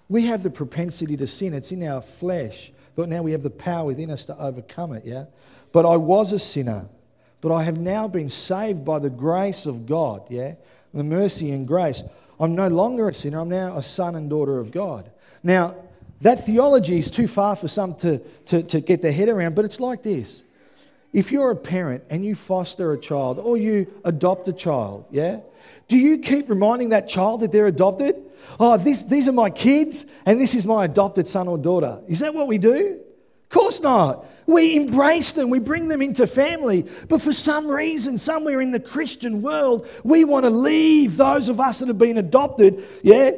[0.09, 3.49] We have the propensity to sin, it's in our flesh, but now we have the
[3.49, 5.25] power within us to overcome it, yeah?
[5.71, 6.87] But I was a sinner,
[7.41, 10.55] but I have now been saved by the grace of God, yeah?
[10.93, 12.03] The mercy and grace.
[12.39, 15.09] I'm no longer a sinner, I'm now a son and daughter of God.
[15.43, 15.75] Now,
[16.21, 19.65] that theology is too far for some to, to, to get their head around, but
[19.65, 20.43] it's like this.
[21.13, 25.39] If you're a parent and you foster a child or you adopt a child, yeah?
[25.87, 28.15] Do you keep reminding that child that they're adopted?
[28.59, 32.01] Oh, this, these are my kids and this is my adopted son or daughter.
[32.07, 32.99] Is that what we do?
[33.47, 34.25] Of course not.
[34.45, 36.85] We embrace them, we bring them into family.
[37.07, 41.59] But for some reason, somewhere in the Christian world, we want to leave those of
[41.59, 43.31] us that have been adopted, yeah,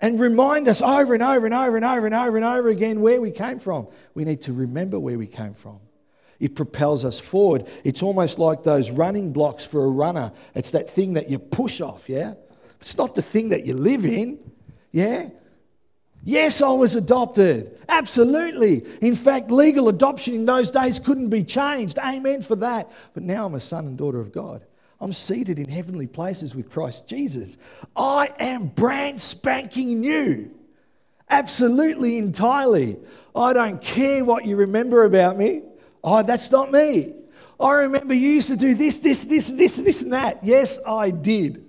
[0.00, 3.00] and remind us over and over and over and over and over and over again
[3.00, 3.86] where we came from.
[4.14, 5.78] We need to remember where we came from.
[6.40, 7.68] It propels us forward.
[7.84, 10.32] It's almost like those running blocks for a runner.
[10.54, 12.34] It's that thing that you push off, yeah?
[12.80, 14.40] It's not the thing that you live in,
[14.90, 15.28] yeah?
[16.24, 17.78] Yes, I was adopted.
[17.88, 18.84] Absolutely.
[19.00, 21.98] In fact, legal adoption in those days couldn't be changed.
[21.98, 22.90] Amen for that.
[23.12, 24.64] But now I'm a son and daughter of God.
[25.00, 27.58] I'm seated in heavenly places with Christ Jesus.
[27.96, 30.50] I am brand spanking new.
[31.28, 32.98] Absolutely, entirely.
[33.34, 35.62] I don't care what you remember about me.
[36.04, 37.14] Oh, that's not me.
[37.58, 40.44] I remember you used to do this, this, this, this, this, and that.
[40.44, 41.64] Yes, I did.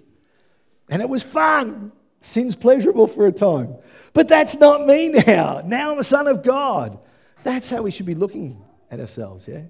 [0.89, 1.91] And it was fun.
[2.23, 3.75] Sin's pleasurable for a time.
[4.13, 5.61] But that's not me now.
[5.65, 6.97] Now I'm a son of God.
[7.43, 9.63] That's how we should be looking at ourselves, yeah?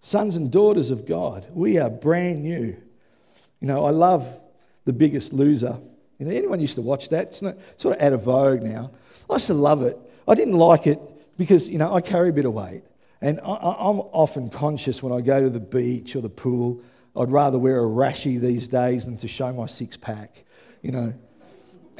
[0.00, 1.46] Sons and daughters of God.
[1.52, 2.76] We are brand new.
[3.60, 4.26] You know, I love
[4.86, 5.78] The Biggest Loser.
[6.18, 7.28] You know, anyone used to watch that?
[7.28, 8.90] It's not, sort of out of vogue now.
[9.28, 9.98] I used to love it.
[10.26, 10.98] I didn't like it
[11.36, 12.84] because, you know, I carry a bit of weight.
[13.20, 16.80] And I, am often conscious when I go to the beach or the pool,
[17.14, 20.42] I'd rather wear a rashie these days than to show my six pack,
[20.80, 21.12] you know.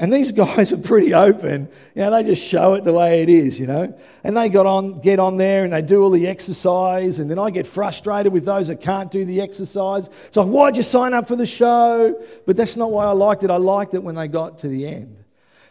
[0.01, 1.69] And these guys are pretty open.
[1.95, 3.97] You know, they just show it the way it is, you know.
[4.23, 7.19] And they got on, get on there and they do all the exercise.
[7.19, 10.09] And then I get frustrated with those that can't do the exercise.
[10.27, 12.19] It's like, why'd you sign up for the show?
[12.45, 13.51] But that's not why I liked it.
[13.51, 15.17] I liked it when they got to the end.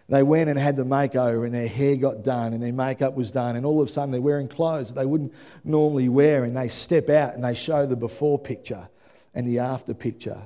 [0.08, 3.30] They went and had the makeover and their hair got done and their makeup was
[3.30, 3.56] done.
[3.56, 6.44] And all of a sudden they're wearing clothes that they wouldn't normally wear.
[6.44, 8.88] And they step out and they show the before picture
[9.34, 10.40] and the after picture.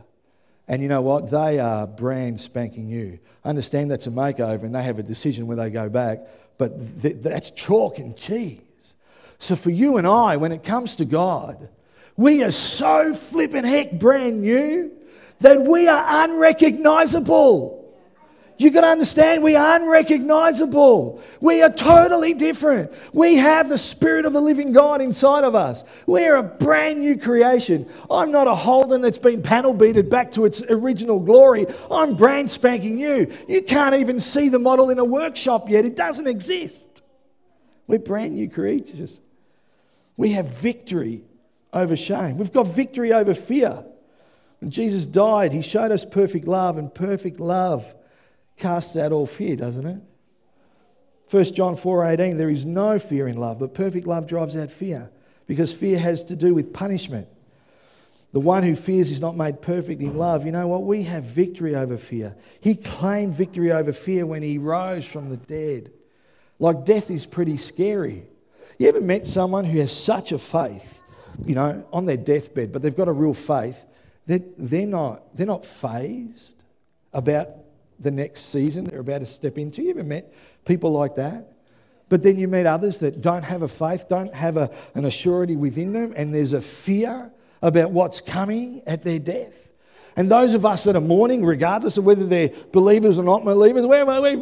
[0.67, 1.31] And you know what?
[1.31, 3.19] They are brand spanking new.
[3.45, 6.21] I understand that's a makeover and they have a decision when they go back,
[6.57, 8.61] but th- that's chalk and cheese.
[9.39, 11.69] So for you and I, when it comes to God,
[12.17, 14.93] we are so flippin' heck brand new
[15.41, 17.84] that we are unrecognizable.
[18.57, 21.21] You've got to understand we are unrecognizable.
[21.41, 22.93] We are totally different.
[23.13, 25.83] We have the Spirit of the living God inside of us.
[26.07, 27.89] We're a brand new creation.
[28.09, 31.67] I'm not a Holden that's been panel beated back to its original glory.
[31.91, 33.33] I'm brand spanking new.
[33.49, 37.03] You can't even see the model in a workshop yet, it doesn't exist.
[37.89, 39.21] We're brand new creatures.
[40.17, 41.25] We have victory
[41.73, 43.85] over shame, we've got victory over fear.
[44.61, 47.93] When Jesus died, he showed us perfect love, and perfect love
[48.57, 50.03] casts out all fear, doesn't it?
[51.31, 55.11] 1 John 4:18 there is no fear in love, but perfect love drives out fear,
[55.47, 57.29] because fear has to do with punishment.
[58.33, 60.45] The one who fears is not made perfect in love.
[60.45, 60.83] You know what?
[60.83, 62.35] We have victory over fear.
[62.61, 65.93] He claimed victory over fear when he rose from the dead.
[66.59, 68.27] Like death is pretty scary.
[68.79, 70.99] You ever met someone who has such a faith,
[71.45, 73.85] you know, on their deathbed, but they've got a real faith
[74.27, 76.55] that they're not, they're not phased
[77.13, 77.51] about
[77.99, 79.83] the next season they're about to step into.
[79.83, 80.33] You ever met
[80.65, 81.53] people like that?
[82.09, 85.57] But then you meet others that don't have a faith, don't have a, an assurity
[85.57, 89.71] within them, and there's a fear about what's coming at their death.
[90.17, 93.85] And those of us that are mourning, regardless of whether they're believers or not believers,
[93.85, 94.39] we're, we're like,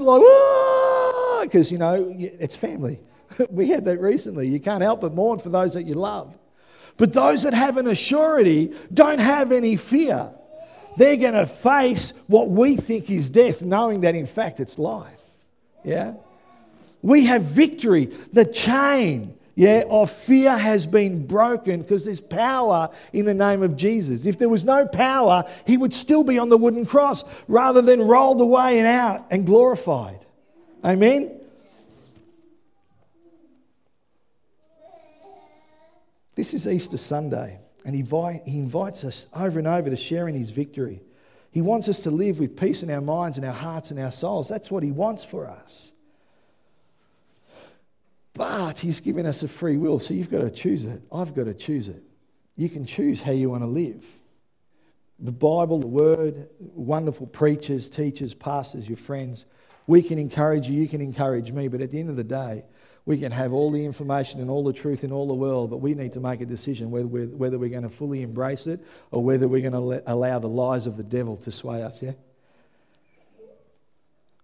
[1.42, 3.00] because, you know, it's family.
[3.50, 4.48] we had that recently.
[4.48, 6.36] You can't help but mourn for those that you love.
[6.96, 10.34] But those that have an assurity don't have any fear
[10.96, 15.20] they're going to face what we think is death, knowing that in fact it's life.
[15.84, 16.14] Yeah?
[17.02, 18.06] We have victory.
[18.32, 23.76] The chain yeah, of fear has been broken because there's power in the name of
[23.76, 24.24] Jesus.
[24.24, 28.00] If there was no power, he would still be on the wooden cross rather than
[28.00, 30.20] rolled away and out and glorified.
[30.84, 31.38] Amen?
[36.34, 37.58] This is Easter Sunday.
[37.84, 38.02] And he,
[38.44, 41.02] he invites us over and over to share in his victory.
[41.50, 44.12] He wants us to live with peace in our minds and our hearts and our
[44.12, 44.48] souls.
[44.48, 45.92] That's what he wants for us.
[48.34, 51.02] But he's given us a free will, so you've got to choose it.
[51.12, 52.02] I've got to choose it.
[52.56, 54.04] You can choose how you want to live.
[55.18, 59.44] The Bible, the Word, wonderful preachers, teachers, pastors, your friends,
[59.86, 62.64] we can encourage you, you can encourage me, but at the end of the day,
[63.04, 65.78] we can have all the information and all the truth in all the world, but
[65.78, 68.80] we need to make a decision whether we're, whether we're going to fully embrace it
[69.10, 72.00] or whether we're going to let, allow the lies of the devil to sway us,
[72.00, 72.12] yeah?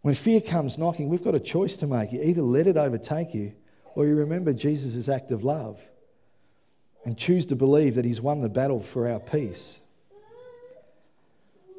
[0.03, 2.13] When fear comes knocking, we've got a choice to make.
[2.13, 3.53] You either let it overtake you
[3.95, 5.81] or you remember Jesus' act of love
[7.05, 9.79] and choose to believe that he's won the battle for our peace.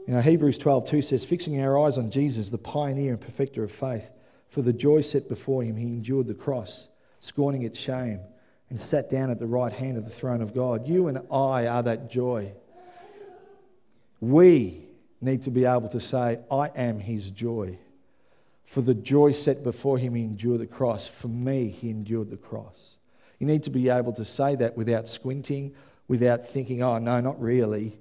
[0.08, 3.64] You know, Hebrews 12 2 says, Fixing our eyes on Jesus, the pioneer and perfecter
[3.64, 4.12] of faith
[4.50, 6.88] for the joy set before him, he endured the cross,
[7.20, 8.20] scorning its shame,
[8.70, 10.88] and sat down at the right hand of the throne of God.
[10.88, 12.54] You and I are that joy.
[14.20, 14.86] We
[15.22, 17.78] need to be able to say, I am his joy.
[18.66, 21.08] For the joy set before him, he endured the cross.
[21.08, 22.98] For me, he endured the cross.
[23.40, 25.74] You need to be able to say that without squinting,
[26.08, 27.98] without thinking, oh, no, not really.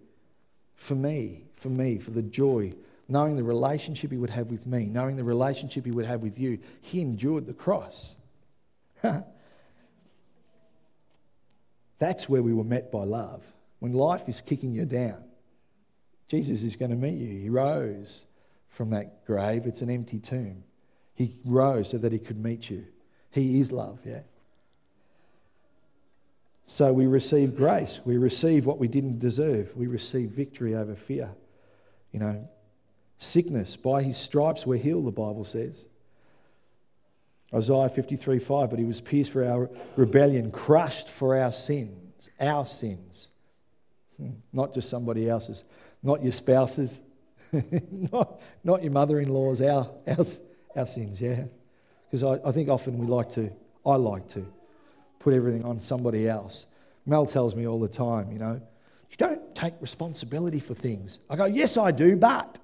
[0.74, 2.74] For me, for me, for the joy
[3.08, 6.38] knowing the relationship he would have with me, knowing the relationship he would have with
[6.38, 8.14] you, he endured the cross.
[11.98, 13.42] That's where we were met by love.
[13.78, 15.24] When life is kicking you down,
[16.28, 17.40] Jesus is going to meet you.
[17.40, 18.26] He rose
[18.68, 20.62] from that grave, it's an empty tomb.
[21.14, 22.84] He rose so that he could meet you.
[23.30, 24.20] He is love, yeah?
[26.64, 28.00] So we receive grace.
[28.04, 29.74] We receive what we didn't deserve.
[29.74, 31.30] We receive victory over fear.
[32.12, 32.48] You know,
[33.18, 33.76] sickness.
[33.76, 35.86] By his stripes we're healed, the Bible says.
[37.54, 42.66] Isaiah 53 5, but he was pierced for our rebellion, crushed for our sins, our
[42.66, 43.30] sins.
[44.18, 45.64] Hmm, not just somebody else's,
[46.02, 47.00] not your spouse's,
[48.12, 50.24] not, not your mother in law's, our, our,
[50.76, 51.44] our sins, yeah?
[52.10, 53.50] Because I, I think often we like to,
[53.86, 54.46] I like to,
[55.18, 56.66] put everything on somebody else.
[57.06, 58.60] Mel tells me all the time, you know,
[59.10, 61.18] you don't take responsibility for things.
[61.30, 62.58] I go, yes, I do, but.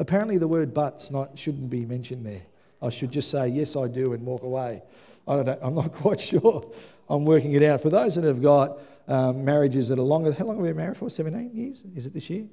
[0.00, 2.40] Apparently, the word but's not, shouldn't be mentioned there.
[2.80, 4.82] I should just say, yes, I do, and walk away.
[5.28, 6.72] I don't know, I'm not quite sure.
[7.10, 7.82] I'm working it out.
[7.82, 10.78] For those that have got um, marriages that are longer, how long have we been
[10.78, 11.10] married for?
[11.10, 11.84] 17 years?
[11.94, 12.46] Is it this year?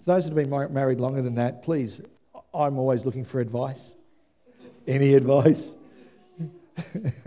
[0.00, 2.02] For those that have been married longer than that, please,
[2.52, 3.94] I'm always looking for advice.
[4.86, 5.72] Any advice?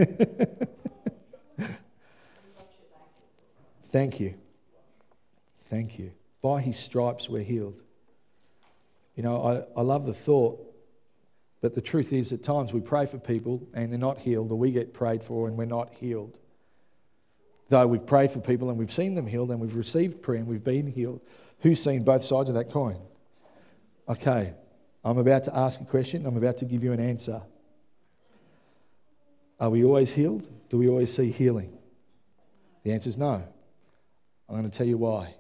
[3.86, 4.36] Thank you.
[5.72, 6.12] Thank you.
[6.44, 7.82] By his stripes we're healed.
[9.20, 10.66] You know, I, I love the thought,
[11.60, 14.56] but the truth is, at times we pray for people and they're not healed, or
[14.56, 16.40] we get prayed for and we're not healed.
[17.68, 20.48] Though we've prayed for people and we've seen them healed and we've received prayer and
[20.48, 21.20] we've been healed.
[21.60, 22.96] Who's seen both sides of that coin?
[24.08, 24.54] Okay,
[25.04, 27.42] I'm about to ask a question, I'm about to give you an answer.
[29.60, 30.48] Are we always healed?
[30.70, 31.78] Do we always see healing?
[32.84, 33.44] The answer is no.
[34.48, 35.36] I'm going to tell you why.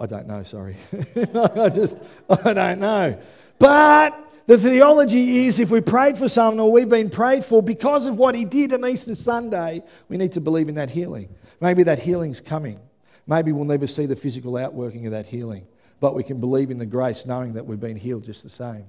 [0.00, 0.76] I don't know, sorry.
[1.34, 1.98] I just,
[2.28, 3.20] I don't know.
[3.58, 8.06] But the theology is if we prayed for someone or we've been prayed for because
[8.06, 11.28] of what he did on Easter Sunday, we need to believe in that healing.
[11.60, 12.80] Maybe that healing's coming.
[13.26, 15.66] Maybe we'll never see the physical outworking of that healing,
[16.00, 18.86] but we can believe in the grace knowing that we've been healed just the same.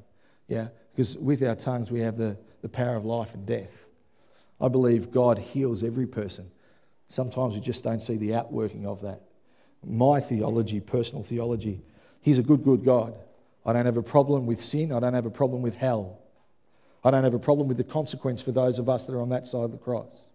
[0.48, 0.70] Yeah?
[0.96, 3.86] Because with our tongues, we have the, the power of life and death.
[4.62, 6.50] I believe God heals every person.
[7.10, 9.22] Sometimes we just don't see the outworking of that.
[9.86, 11.82] My theology, personal theology,
[12.22, 13.16] He's a good, good God.
[13.66, 14.92] I don't have a problem with sin.
[14.92, 16.20] I don't have a problem with hell.
[17.04, 19.30] I don't have a problem with the consequence for those of us that are on
[19.30, 20.30] that side of the cross.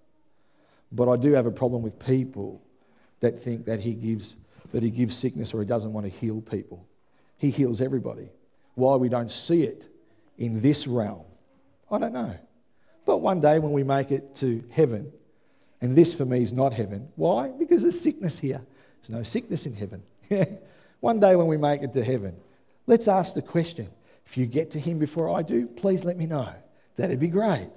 [0.91, 2.61] But I do have a problem with people
[3.21, 4.37] that think that he gives,
[4.73, 6.87] that he gives sickness or he doesn't want to heal people.
[7.39, 8.31] He heals everybody.
[8.75, 9.87] Why we don't see it
[10.39, 11.25] in this realm,
[11.91, 12.37] I don't know.
[13.05, 15.13] But one day when we make it to heaven,
[15.81, 17.09] and this for me is not heaven.
[17.17, 17.49] Why?
[17.49, 18.61] Because there's sickness here.
[19.07, 20.03] There's no sickness in heaven.
[21.01, 22.35] One day when we make it to heaven,
[22.87, 23.89] let's ask the question
[24.27, 26.53] if you get to Him before I do, please let me know.
[26.97, 27.69] That'd be great.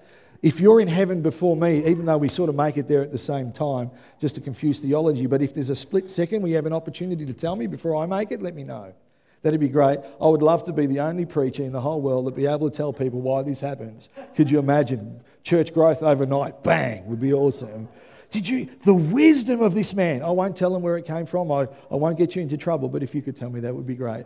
[0.41, 3.11] If you're in heaven before me, even though we sort of make it there at
[3.11, 6.65] the same time, just to confuse theology, but if there's a split second you have
[6.65, 8.93] an opportunity to tell me before I make it, let me know.
[9.41, 9.99] That'd be great.
[10.19, 12.69] I would love to be the only preacher in the whole world that be able
[12.69, 14.09] to tell people why this happens.
[14.35, 16.63] Could you imagine church growth overnight?
[16.63, 17.87] Bang, would be awesome.
[18.31, 20.21] Did you, the wisdom of this man?
[20.21, 21.51] I won't tell him where it came from.
[21.51, 23.87] I, I won't get you into trouble, but if you could tell me, that would
[23.87, 24.25] be great.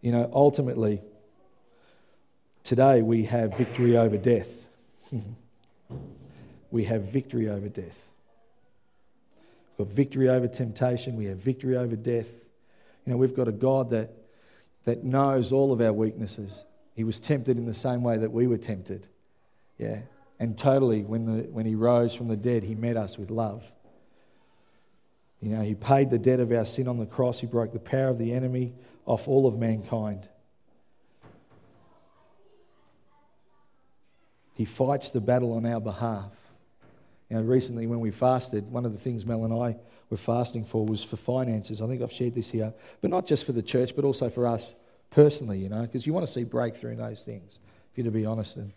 [0.00, 1.00] You know, ultimately,
[2.64, 4.66] today we have victory over death.
[6.72, 8.08] we have victory over death.
[9.78, 11.14] We've got victory over temptation.
[11.14, 12.26] We have victory over death.
[13.06, 14.10] You know, we've got a God that,
[14.84, 16.64] that knows all of our weaknesses.
[16.94, 19.06] He was tempted in the same way that we were tempted.
[19.78, 20.00] Yeah.
[20.38, 23.72] And totally, when, the, when he rose from the dead, he met us with love.
[25.40, 27.40] You know, he paid the debt of our sin on the cross.
[27.40, 28.74] He broke the power of the enemy
[29.06, 30.28] off all of mankind.
[34.54, 36.30] He fights the battle on our behalf.
[37.28, 39.76] You know, recently when we fasted, one of the things Mel and I
[40.10, 41.80] were fasting for was for finances.
[41.80, 44.46] I think I've shared this here, but not just for the church, but also for
[44.46, 44.74] us
[45.12, 47.58] personally, you know, because you want to see breakthrough in those things,
[47.90, 48.72] if you're to be honest and,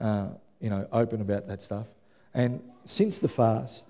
[0.00, 0.28] uh,
[0.60, 1.86] you know, open about that stuff.
[2.32, 3.86] And since the fast,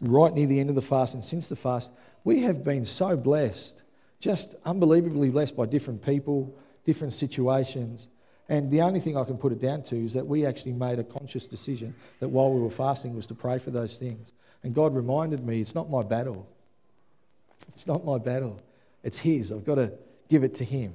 [0.00, 1.90] right near the end of the fast, and since the fast,
[2.24, 3.80] we have been so blessed,
[4.20, 6.54] just unbelievably blessed by different people,
[6.84, 8.08] different situations,
[8.48, 10.98] and the only thing I can put it down to is that we actually made
[10.98, 14.30] a conscious decision that while we were fasting was to pray for those things.
[14.62, 16.48] And God reminded me it's not my battle.
[17.68, 18.60] It's not my battle.
[19.02, 19.50] It's His.
[19.50, 19.92] I've got to
[20.28, 20.94] give it to Him.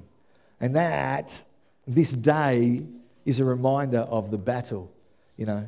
[0.60, 1.42] And that,
[1.86, 2.82] this day,
[3.24, 4.90] is a reminder of the battle,
[5.36, 5.66] you know.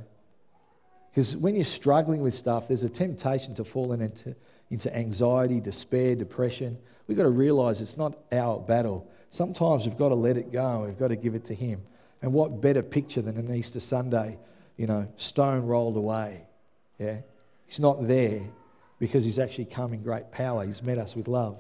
[1.11, 4.35] Because when you're struggling with stuff, there's a temptation to fall into,
[4.71, 6.77] into anxiety, despair, depression.
[7.07, 9.09] We've got to realize it's not our battle.
[9.31, 10.85] Sometimes we've got to let it go.
[10.87, 11.83] We've got to give it to Him.
[12.21, 14.39] And what better picture than an Easter Sunday,
[14.77, 16.43] you know, stone rolled away.
[16.99, 17.19] Yeah?
[17.67, 18.41] He's not there
[18.99, 20.65] because He's actually come in great power.
[20.65, 21.59] He's met us with love.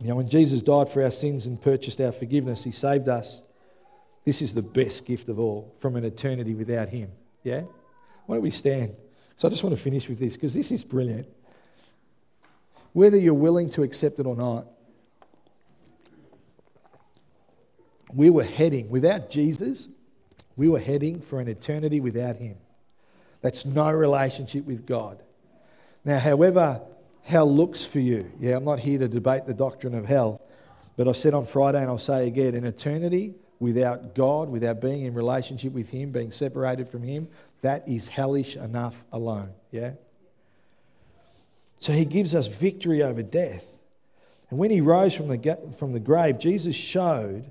[0.00, 3.42] You know, when Jesus died for our sins and purchased our forgiveness, He saved us.
[4.24, 7.10] This is the best gift of all from an eternity without Him.
[7.42, 7.62] Yeah?
[8.26, 8.94] Why don't we stand?
[9.36, 11.26] So I just want to finish with this because this is brilliant
[12.92, 14.66] whether you're willing to accept it or not.
[18.12, 19.86] We were heading, without Jesus,
[20.56, 22.56] we were heading for an eternity without Him.
[23.40, 25.22] That's no relationship with God.
[26.04, 26.80] Now, however,
[27.22, 30.40] hell looks for you, yeah, I'm not here to debate the doctrine of hell,
[30.96, 35.02] but I said on Friday and I'll say again an eternity without God, without being
[35.02, 37.28] in relationship with Him, being separated from Him,
[37.62, 39.92] that is hellish enough alone, yeah?
[41.80, 43.64] So he gives us victory over death.
[44.50, 47.50] And when he rose from the, from the grave, Jesus showed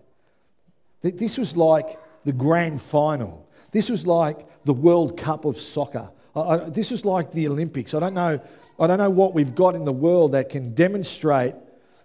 [1.02, 3.48] that this was like the grand final.
[3.72, 6.10] This was like the World Cup of soccer.
[6.42, 7.94] I, this is like the Olympics.
[7.94, 8.40] I don't, know,
[8.80, 11.56] I don't know what we've got in the world that can demonstrate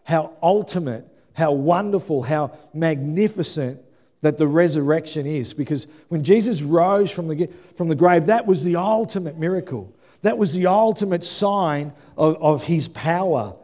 [0.05, 3.81] how ultimate, how wonderful, how magnificent
[4.23, 5.53] that the resurrection is.
[5.53, 9.93] Because when Jesus rose from the, from the grave, that was the ultimate miracle.
[10.23, 13.55] That was the ultimate sign of, of his power.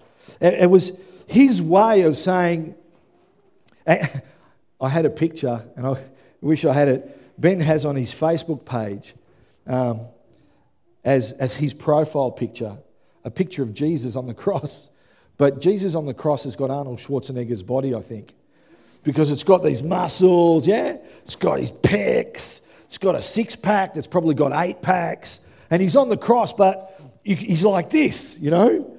[0.41, 0.93] It, it was
[1.27, 2.75] his way of saying,
[3.87, 5.99] I had a picture, and I
[6.41, 7.41] wish I had it.
[7.41, 9.15] Ben has on his Facebook page
[9.67, 10.01] um,
[11.05, 12.79] as, as his profile picture
[13.25, 14.89] a picture of Jesus on the cross.
[15.37, 18.35] But Jesus on the cross has got Arnold Schwarzenegger's body, I think,
[19.05, 20.97] because it's got these muscles, yeah?
[21.25, 25.41] It's got his pecs, it's got a six pack that's probably got eight packs,
[25.71, 28.99] and he's on the cross, but he's like this, you know?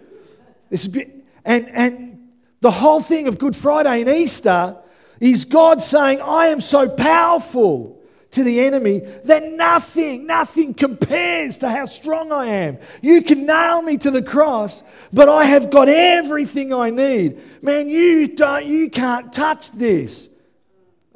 [0.70, 2.30] This is bit, and, and
[2.62, 4.78] the whole thing of Good Friday and Easter
[5.20, 7.99] is God saying, I am so powerful
[8.32, 12.78] to the enemy that nothing, nothing compares to how strong I am.
[13.02, 17.40] You can nail me to the cross, but I have got everything I need.
[17.64, 20.30] Man, you don't, you can't touch this.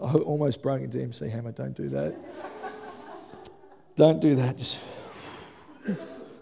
[0.02, 1.52] I almost broke into MC Hammer.
[1.52, 2.16] Don't do that.
[3.96, 4.58] don't do that.
[4.58, 4.78] Just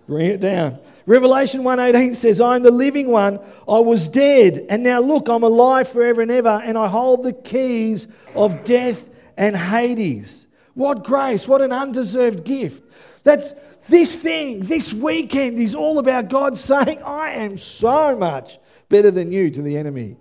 [0.08, 0.80] bring it down.
[1.06, 3.40] Revelation 1:18 says, "I am the living one.
[3.68, 7.34] I was dead, and now look, I'm alive forever and ever, and I hold the
[7.34, 12.84] keys of death and Hades." What grace, what an undeserved gift.
[13.24, 13.54] That's
[13.88, 18.60] this thing, this weekend is all about God saying, I am so much
[18.90, 20.18] better than you to the enemy.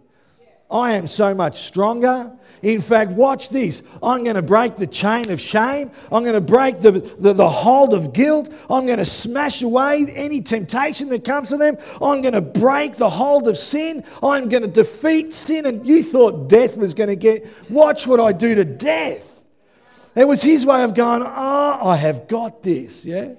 [0.70, 2.32] I am so much stronger.
[2.62, 3.82] In fact, watch this.
[4.02, 5.90] I'm going to break the chain of shame.
[6.12, 8.52] I'm going to break the, the, the, hold of guilt.
[8.68, 11.76] I'm going to smash away any temptation that comes to them.
[12.00, 14.04] I'm going to break the hold of sin.
[14.22, 15.66] I'm going to defeat sin.
[15.66, 19.26] And you thought death was going to get, watch what I do to death.
[20.14, 23.30] It was his way of going, oh, I have got this, yeah?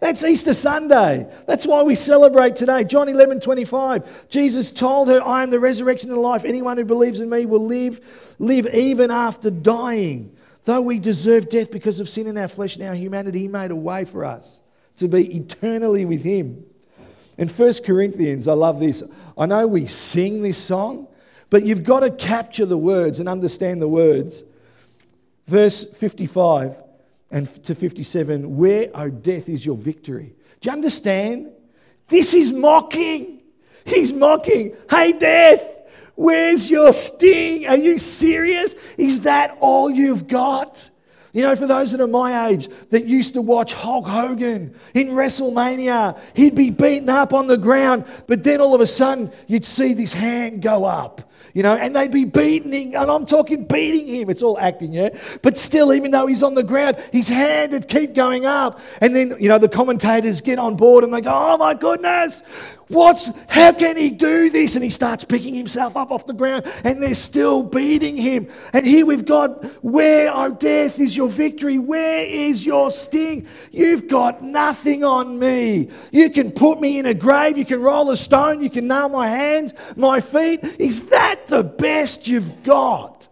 [0.00, 1.26] That's Easter Sunday.
[1.46, 2.84] That's why we celebrate today.
[2.84, 4.28] John 11, 25.
[4.28, 6.44] Jesus told her, I am the resurrection and life.
[6.44, 10.36] Anyone who believes in me will live, live even after dying.
[10.64, 13.70] Though we deserve death because of sin in our flesh and our humanity, he made
[13.70, 14.60] a way for us
[14.96, 16.64] to be eternally with him.
[17.38, 19.02] In 1 Corinthians, I love this.
[19.38, 21.06] I know we sing this song,
[21.50, 24.42] but you've got to capture the words and understand the words.
[25.46, 26.82] Verse 55
[27.30, 30.34] and to 57 Where, O death, is your victory?
[30.60, 31.50] Do you understand?
[32.08, 33.40] This is mocking.
[33.84, 34.76] He's mocking.
[34.88, 35.62] Hey, death,
[36.14, 37.66] where's your sting?
[37.66, 38.74] Are you serious?
[38.96, 40.90] Is that all you've got?
[41.32, 45.08] You know, for those that are my age that used to watch Hulk Hogan in
[45.08, 49.64] WrestleMania, he'd be beaten up on the ground, but then all of a sudden you'd
[49.64, 53.64] see this hand go up you know, and they'd be beating, him, and I'm talking
[53.64, 54.28] beating him.
[54.28, 55.08] It's all acting, yeah?
[55.40, 58.78] But still, even though he's on the ground, his hand would keep going up.
[59.00, 62.42] And then, you know, the commentators get on board and they go, oh my goodness,
[62.88, 64.76] What's, how can he do this?
[64.76, 68.48] And he starts picking himself up off the ground and they're still beating him.
[68.72, 71.78] And here we've got, where, oh death, is your victory?
[71.78, 73.48] Where is your sting?
[73.72, 75.90] You've got nothing on me.
[76.12, 79.08] You can put me in a grave, you can roll a stone, you can nail
[79.08, 80.60] my hands, my feet.
[80.78, 83.26] Is that the best you've got?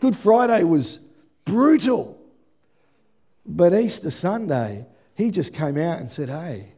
[0.00, 1.00] Good Friday was
[1.44, 2.18] brutal.
[3.44, 6.71] But Easter Sunday, he just came out and said, hey,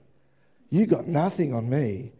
[0.74, 2.10] you got nothing on me.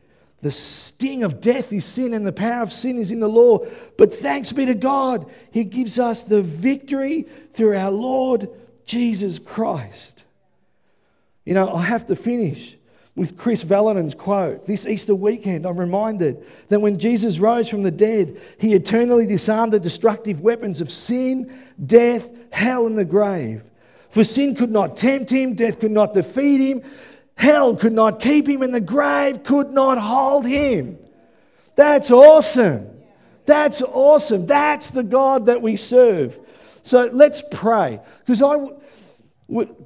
[0.40, 3.59] The sting of death is sin, and the power of sin is in the law.
[3.98, 8.48] But thanks be to God, He gives us the victory through our Lord
[8.84, 10.24] Jesus Christ.
[11.44, 12.76] You know, I have to finish
[13.16, 14.66] with Kris Vallotton's quote.
[14.66, 19.72] This Easter weekend, I'm reminded that when Jesus rose from the dead, He eternally disarmed
[19.72, 21.52] the destructive weapons of sin,
[21.84, 23.64] death, hell, and the grave.
[24.11, 26.82] For sin could not tempt Him, death could not defeat Him.
[27.37, 30.99] Hell could not keep him, and the grave could not hold him.
[31.76, 32.91] That's awesome.
[33.47, 34.47] That's awesome.
[34.47, 36.39] That's the God that we serve.
[36.82, 38.01] So let's pray.
[38.20, 38.68] Because I,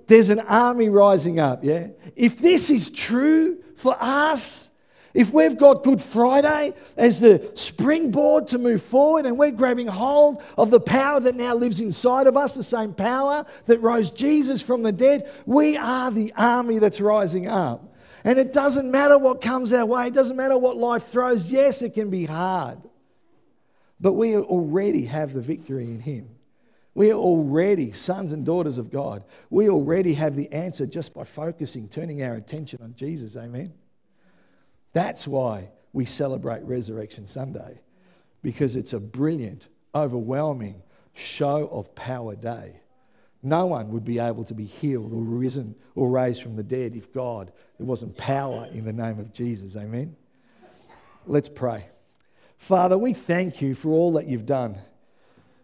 [0.07, 1.89] there's an army rising up, yeah?
[2.17, 4.68] If this is true for us,
[5.15, 10.43] if we've got Good Friday as the springboard to move forward and we're grabbing hold
[10.57, 14.61] of the power that now lives inside of us, the same power that rose Jesus
[14.61, 17.95] from the dead, we are the army that's rising up.
[18.25, 21.51] And it doesn't matter what comes our way, it doesn't matter what life throws.
[21.51, 22.79] Yes, it can be hard,
[24.01, 26.29] but we already have the victory in Him.
[26.95, 29.23] We are already sons and daughters of God.
[29.51, 33.37] We already have the answer just by focusing, turning our attention on Jesus.
[33.37, 33.73] Amen.
[34.93, 37.81] That's why we celebrate Resurrection Sunday,
[38.43, 40.83] because it's a brilliant, overwhelming
[41.15, 42.81] show of power day.
[43.43, 46.97] No one would be able to be healed or risen or raised from the dead
[46.97, 49.77] if God, there wasn't power in the name of Jesus.
[49.77, 50.17] Amen.
[51.27, 51.87] Let's pray.
[52.57, 54.79] Father, we thank you for all that you've done.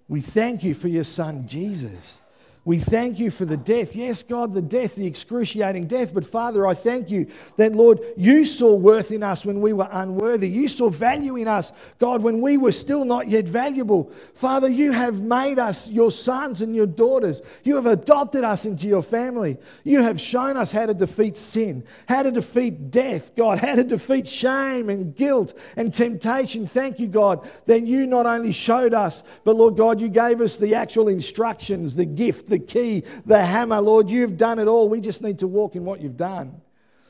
[0.07, 2.21] We thank you for your son, Jesus.
[2.67, 3.95] We thank you for the death.
[3.95, 6.15] Yes, God, the death, the excruciating death.
[6.15, 7.27] But Father, I thank you
[7.59, 10.49] that, Lord, you saw worth in us when we were unworthy.
[10.49, 14.11] You saw value in us, God, when we were still not yet valuable.
[14.33, 17.43] Father, you have made us your sons and your daughters.
[17.65, 19.59] You have adopted us into your family.
[19.83, 23.85] You have shown us how to defeat sin, how to defeat death, God, how to
[23.85, 26.67] defeat shame and guilt and temptation.
[26.67, 30.57] Thank you, God, that you not only showed us, but Lord God, you gave us
[30.57, 33.81] the actual instructions, the gift, the key, the hammer.
[33.81, 34.89] Lord, you've done it all.
[34.89, 36.61] We just need to walk in what you've done.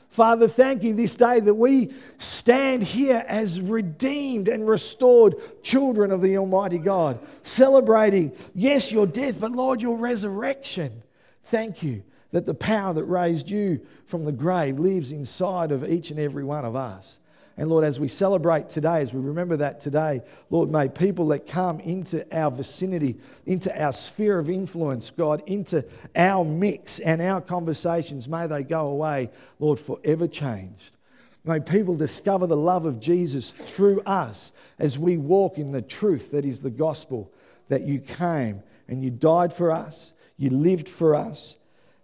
[0.09, 6.21] Father, thank you this day that we stand here as redeemed and restored children of
[6.21, 11.03] the Almighty God, celebrating, yes, your death, but Lord, your resurrection.
[11.43, 16.11] Thank you that the power that raised you from the grave lives inside of each
[16.11, 17.19] and every one of us.
[17.57, 21.47] And Lord, as we celebrate today, as we remember that today, Lord, may people that
[21.47, 25.85] come into our vicinity, into our sphere of influence, God, into
[26.15, 29.29] our mix and our conversations, may they go away,
[29.59, 30.97] Lord, forever changed.
[31.45, 36.31] May people discover the love of Jesus through us as we walk in the truth
[36.31, 37.31] that is the gospel
[37.69, 41.55] that you came and you died for us, you lived for us,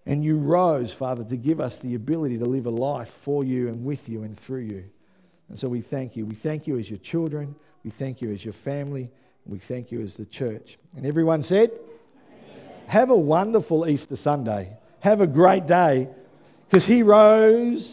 [0.06, 3.68] and you rose, Father, to give us the ability to live a life for you
[3.68, 4.89] and with you and through you.
[5.52, 6.26] And so we thank you.
[6.26, 7.56] We thank you as your children.
[7.84, 9.12] We thank you as your family.
[9.45, 10.78] We thank you as the church.
[10.95, 12.70] And everyone said, Amen.
[12.88, 14.78] Have a wonderful Easter Sunday.
[15.02, 16.08] Have a great day
[16.70, 17.89] because he rose